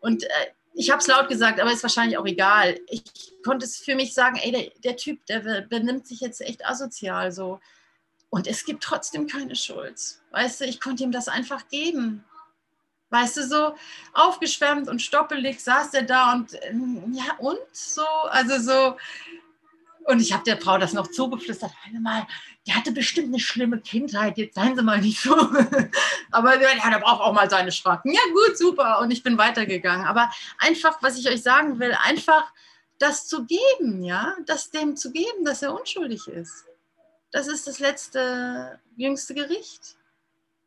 [0.00, 0.28] Und äh,
[0.74, 2.78] ich habe es laut gesagt, aber ist wahrscheinlich auch egal.
[2.88, 3.02] Ich
[3.44, 7.32] konnte es für mich sagen, ey, der, der, Typ, der benimmt sich jetzt echt asozial
[7.32, 7.60] so.
[8.30, 10.00] Und es gibt trotzdem keine Schuld.
[10.30, 12.24] Weißt du, ich konnte ihm das einfach geben.
[13.10, 13.74] Weißt du, so
[14.14, 18.96] aufgeschwemmt und stoppelig saß er da und ähm, ja, und so, also so,
[20.04, 22.26] und ich habe der Frau das noch zugeflüstert, mal,
[22.70, 25.34] der hatte bestimmt eine schlimme Kindheit, jetzt seien Sie mal nicht so.
[26.30, 28.12] Aber ja, der braucht auch mal seine Schranken.
[28.12, 29.00] Ja, gut, super.
[29.00, 30.06] Und ich bin weitergegangen.
[30.06, 32.52] Aber einfach, was ich euch sagen will, einfach
[33.00, 36.66] das zu geben, ja, das dem zu geben, dass er unschuldig ist.
[37.32, 39.96] Das ist das letzte, jüngste Gericht.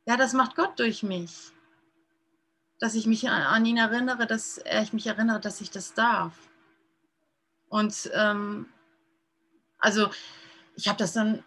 [0.05, 1.53] Ja, das macht Gott durch mich.
[2.79, 6.33] Dass ich mich an ihn erinnere, dass ich mich erinnere, dass ich das darf.
[7.69, 8.65] Und ähm,
[9.79, 10.09] also
[10.75, 11.45] ich habe das dann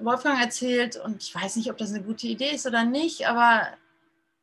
[0.00, 3.68] Wolfgang erzählt und ich weiß nicht, ob das eine gute Idee ist oder nicht, aber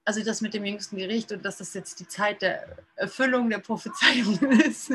[0.06, 3.60] also das mit dem jüngsten Gericht und dass das jetzt die Zeit der Erfüllung der
[3.60, 4.92] Prophezeiung ist.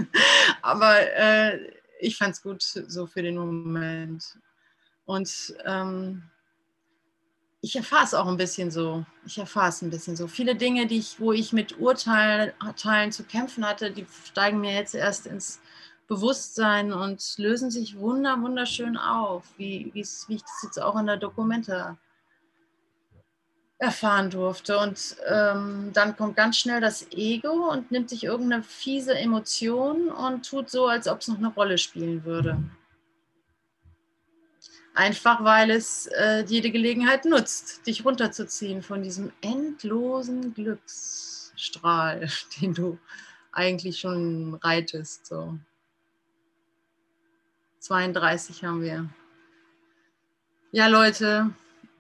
[0.60, 4.36] Aber äh, ich fand es gut so für den Moment.
[5.04, 6.24] Und ähm,
[7.60, 9.06] ich erfahre es auch ein bisschen so.
[9.24, 10.26] Ich erfahre es ein bisschen so.
[10.26, 14.94] Viele Dinge, die ich, wo ich mit Urteilen zu kämpfen hatte, die steigen mir jetzt
[14.94, 15.60] erst ins
[16.06, 21.16] Bewusstsein und lösen sich wunder, wunderschön auf, wie, wie ich das jetzt auch in der
[21.16, 21.96] Dokumente
[23.78, 24.78] erfahren durfte.
[24.78, 30.48] Und ähm, dann kommt ganz schnell das Ego und nimmt sich irgendeine fiese Emotion und
[30.48, 32.58] tut so, als ob es noch eine Rolle spielen würde.
[34.94, 42.28] Einfach weil es äh, jede Gelegenheit nutzt, dich runterzuziehen von diesem endlosen Glücksstrahl,
[42.60, 42.98] den du
[43.50, 45.26] eigentlich schon reitest.
[45.26, 45.58] So.
[47.84, 49.10] 32 haben wir.
[50.72, 51.50] Ja, Leute,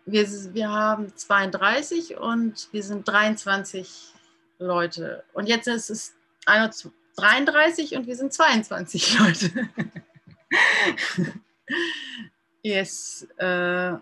[0.06, 4.14] wir, wir haben 32 und wir sind 23
[4.58, 5.24] Leute.
[5.34, 6.14] Und jetzt ist es
[7.16, 9.68] 33 und wir sind 22 Leute.
[12.62, 13.28] yes.
[13.36, 13.92] Äh,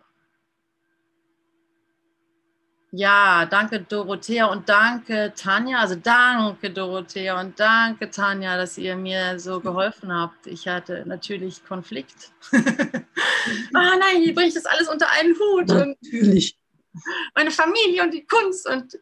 [2.95, 5.78] Ja, danke Dorothea und danke Tanja.
[5.78, 10.47] Also danke Dorothea und danke Tanja, dass ihr mir so geholfen habt.
[10.47, 12.32] Ich hatte natürlich Konflikt.
[12.53, 15.68] ah nein, wie bringe ich das alles unter einen Hut?
[15.68, 16.59] Natürlich.
[16.93, 17.03] Und
[17.34, 18.99] meine Familie und die Kunst und,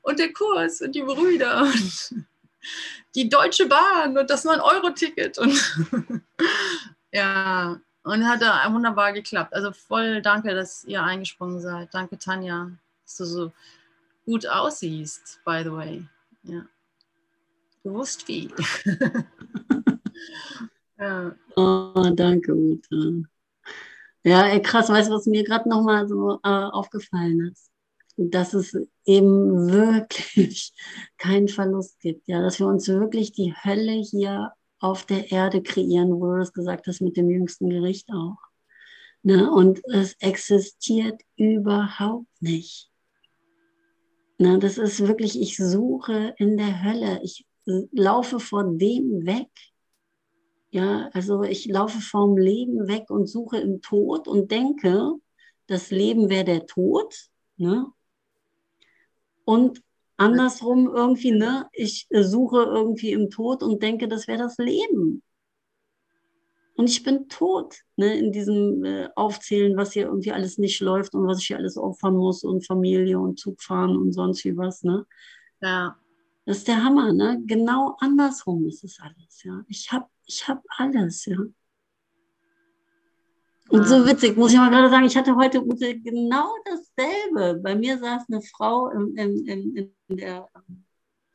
[0.00, 2.24] und der Kurs und die Brüder und
[3.14, 5.36] die Deutsche Bahn und das 9-Euro-Ticket.
[5.36, 5.52] Und
[7.12, 9.52] ja, und hat da wunderbar geklappt.
[9.52, 11.92] Also voll danke, dass ihr eingesprungen seid.
[11.92, 12.70] Danke, Tanja
[13.06, 13.52] dass du so
[14.24, 16.04] gut aussiehst, by the way.
[16.42, 16.66] Ja.
[17.84, 18.50] Gewusst wie.
[20.98, 21.34] ja.
[21.54, 23.22] Oh, danke, Ute.
[24.24, 27.70] Ja, ey, krass, weißt du, was mir gerade nochmal so äh, aufgefallen ist?
[28.16, 30.72] Dass es eben wirklich
[31.18, 36.20] keinen Verlust gibt, ja, dass wir uns wirklich die Hölle hier auf der Erde kreieren,
[36.20, 38.38] wo du das gesagt hast mit dem jüngsten Gericht auch.
[39.22, 39.48] Ne?
[39.50, 42.90] Und es existiert überhaupt nicht.
[44.38, 47.20] Na, das ist wirklich, ich suche in der Hölle.
[47.22, 49.50] Ich laufe vor dem weg.
[50.70, 55.12] Ja, also ich laufe vom Leben weg und suche im Tod und denke,
[55.66, 57.14] das Leben wäre der Tod.
[57.56, 57.86] Ne?
[59.44, 59.82] Und
[60.16, 65.22] andersrum irgendwie, ne, ich suche irgendwie im Tod und denke, das wäre das Leben.
[66.76, 71.14] Und ich bin tot ne, in diesem äh, Aufzählen, was hier irgendwie alles nicht läuft
[71.14, 74.56] und was ich hier alles opfern muss und Familie und Zug fahren und sonst wie
[74.56, 74.82] was.
[74.82, 75.06] Ne?
[75.60, 75.96] Ja.
[76.44, 77.42] Das ist der Hammer, ne?
[77.44, 79.64] Genau andersrum ist es alles, ja.
[79.66, 81.38] Ich habe ich hab alles, ja.
[83.68, 87.60] Und so witzig, muss ich mal gerade sagen, ich hatte heute genau dasselbe.
[87.60, 89.44] Bei mir saß eine Frau im, im,
[89.76, 90.48] in der,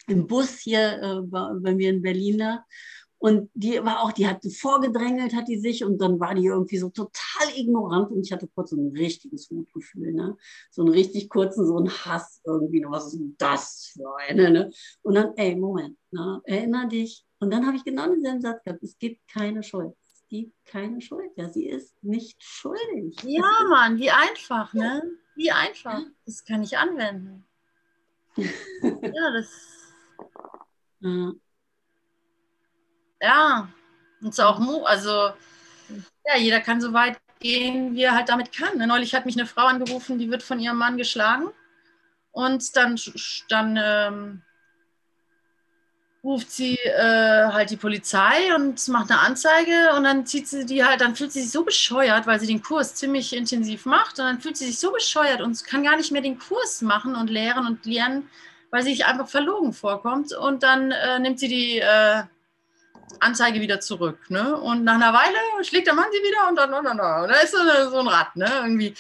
[0.07, 2.41] im Bus hier äh, bei mir in Berlin
[3.21, 6.79] und die war auch, die hat vorgedrängelt, hat die sich und dann war die irgendwie
[6.79, 10.35] so total ignorant und ich hatte kurz so ein richtiges Wutgefühl, ne?
[10.71, 12.87] So einen richtig kurzen, so einen Hass irgendwie, ne?
[12.89, 14.71] was ist das für eine, ne?
[15.03, 16.41] Und dann, ey, Moment, ne?
[16.45, 17.23] erinner dich.
[17.37, 19.93] Und dann habe ich genau denselben Satz gehabt, es gibt keine Schuld.
[20.01, 23.17] Es gibt keine Schuld, ja, sie ist nicht schuldig.
[23.23, 25.03] Ja, Mann, wie einfach, ne?
[25.35, 26.01] Wie einfach.
[26.25, 27.45] Das kann ich anwenden.
[28.37, 29.51] ja, das.
[31.01, 31.33] Ja
[33.21, 33.69] ja,
[34.21, 35.31] und so auch, also
[36.25, 38.77] ja, jeder kann so weit gehen, wie er halt damit kann.
[38.77, 38.87] Ne?
[38.87, 41.49] Neulich hat mich eine Frau angerufen, die wird von ihrem Mann geschlagen
[42.31, 42.99] und dann,
[43.49, 44.41] dann ähm,
[46.23, 50.85] ruft sie äh, halt die Polizei und macht eine Anzeige und dann zieht sie die
[50.85, 54.25] halt, dann fühlt sie sich so bescheuert, weil sie den Kurs ziemlich intensiv macht und
[54.25, 57.29] dann fühlt sie sich so bescheuert und kann gar nicht mehr den Kurs machen und
[57.29, 58.29] lehren und lernen,
[58.69, 62.23] weil sie sich einfach verlogen vorkommt und dann äh, nimmt sie die äh,
[63.19, 64.17] Anzeige wieder zurück.
[64.29, 64.55] Ne?
[64.55, 67.29] Und nach einer Weile schlägt der Mann sie wieder und dann, und dann, und dann.
[67.29, 68.49] da ist so, ein Rad, ne?
[68.63, 68.93] Irgendwie.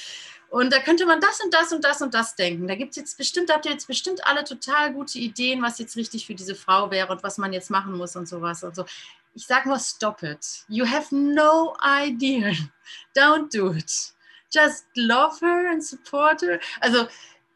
[0.49, 2.67] Und da könnte man das und das und das und das denken.
[2.67, 5.95] Da gibt es jetzt bestimmt, habt ihr jetzt bestimmt alle total gute Ideen, was jetzt
[5.95, 8.85] richtig für diese Frau wäre und was man jetzt machen muss und sowas und so.
[9.33, 10.65] Ich sage nur, stop it.
[10.67, 12.51] You have no idea.
[13.15, 14.13] Don't do it.
[14.53, 16.59] Just love her and support her.
[16.81, 17.07] Also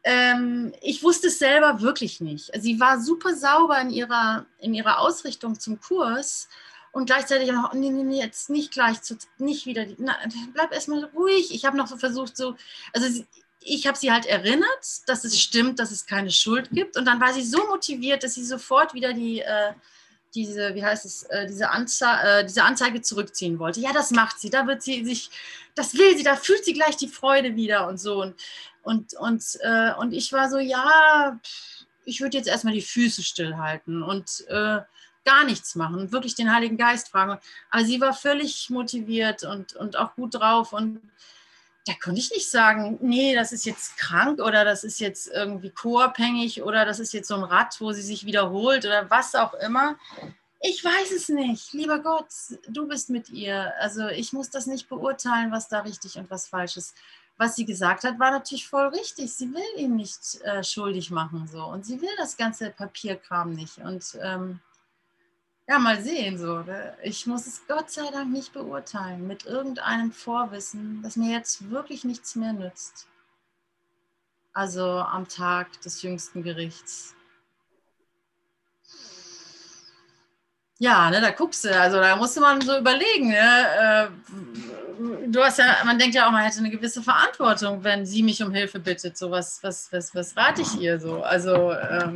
[0.08, 2.52] ähm, ich wusste es selber wirklich nicht.
[2.60, 6.48] Sie war super sauber in ihrer, in ihrer Ausrichtung zum Kurs
[6.92, 10.16] und gleichzeitig auch, nee, nee, nee, jetzt nicht gleich, zu, nicht wieder, na,
[10.54, 11.52] bleib erstmal ruhig.
[11.52, 12.54] Ich habe noch so versucht, so,
[12.92, 13.26] also sie,
[13.58, 14.68] ich habe sie halt erinnert,
[15.06, 18.34] dass es stimmt, dass es keine Schuld gibt und dann war sie so motiviert, dass
[18.34, 19.72] sie sofort wieder die, äh,
[20.36, 23.80] diese, wie heißt es, äh, diese, Anze äh, diese Anzeige zurückziehen wollte.
[23.80, 25.30] Ja, das macht sie, da wird sie sich,
[25.74, 28.22] das will sie, da fühlt sie gleich die Freude wieder und so.
[28.22, 28.34] Und
[28.86, 31.40] und, und, äh, und ich war so, ja,
[32.04, 34.78] ich würde jetzt erstmal die Füße stillhalten und äh,
[35.24, 37.40] gar nichts machen, wirklich den Heiligen Geist fragen.
[37.70, 40.72] Aber sie war völlig motiviert und, und auch gut drauf.
[40.72, 41.00] Und
[41.86, 45.70] da konnte ich nicht sagen, nee, das ist jetzt krank oder das ist jetzt irgendwie
[45.70, 49.54] co-abhängig oder das ist jetzt so ein Rad, wo sie sich wiederholt oder was auch
[49.54, 49.96] immer.
[50.60, 51.72] Ich weiß es nicht.
[51.72, 52.26] Lieber Gott,
[52.68, 53.72] du bist mit ihr.
[53.78, 56.94] Also ich muss das nicht beurteilen, was da richtig und was falsch ist
[57.38, 59.34] was sie gesagt hat, war natürlich voll richtig.
[59.34, 63.78] Sie will ihn nicht äh, schuldig machen so und sie will das ganze Papierkram nicht.
[63.78, 64.60] Und ähm,
[65.68, 66.60] ja, mal sehen so.
[66.60, 66.96] Ne?
[67.02, 72.04] Ich muss es Gott sei Dank nicht beurteilen mit irgendeinem Vorwissen, das mir jetzt wirklich
[72.04, 73.08] nichts mehr nützt.
[74.52, 77.14] Also am Tag des jüngsten Gerichts.
[80.78, 85.58] Ja, ne, da guckst du, also da musste man so überlegen, ne, äh, du hast
[85.58, 88.78] ja, man denkt ja auch, man hätte eine gewisse Verantwortung, wenn sie mich um Hilfe
[88.78, 89.16] bittet.
[89.16, 91.22] So was, was, was, was rate ich ihr so?
[91.22, 92.14] Also, ähm,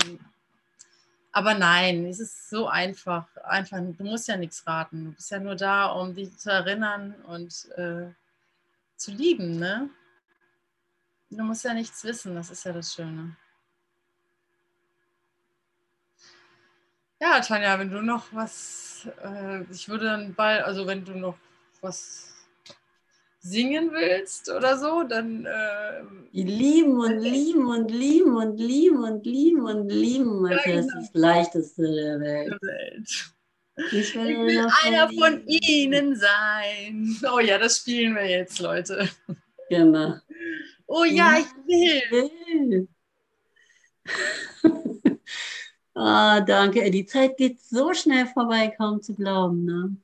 [1.33, 3.27] aber nein, es ist so einfach.
[3.45, 5.05] Einfach, du musst ja nichts raten.
[5.05, 8.13] Du bist ja nur da, um dich zu erinnern und äh,
[8.97, 9.91] zu lieben, ne?
[11.31, 13.37] Du musst ja nichts wissen, das ist ja das Schöne.
[17.21, 21.37] Ja, Tanja, wenn du noch was, äh, ich würde dann bald, also wenn du noch
[21.81, 22.30] was
[23.41, 25.47] singen willst oder so, dann.
[25.47, 30.77] Äh, lieben und lieben und lieben und lieben und lieben und lieben, ja, genau.
[30.77, 32.51] das ist das Leichteste der Welt.
[32.51, 33.33] Der Welt.
[33.93, 37.17] Ich will, ich will einer von ihnen sein.
[37.33, 39.09] Oh ja, das spielen wir jetzt, Leute.
[39.71, 40.17] Genau.
[40.87, 42.89] Oh ja, ich will.
[45.95, 46.91] ah, danke.
[46.91, 49.65] Die Zeit geht so schnell vorbei, kaum zu glauben.
[49.65, 49.97] Ne?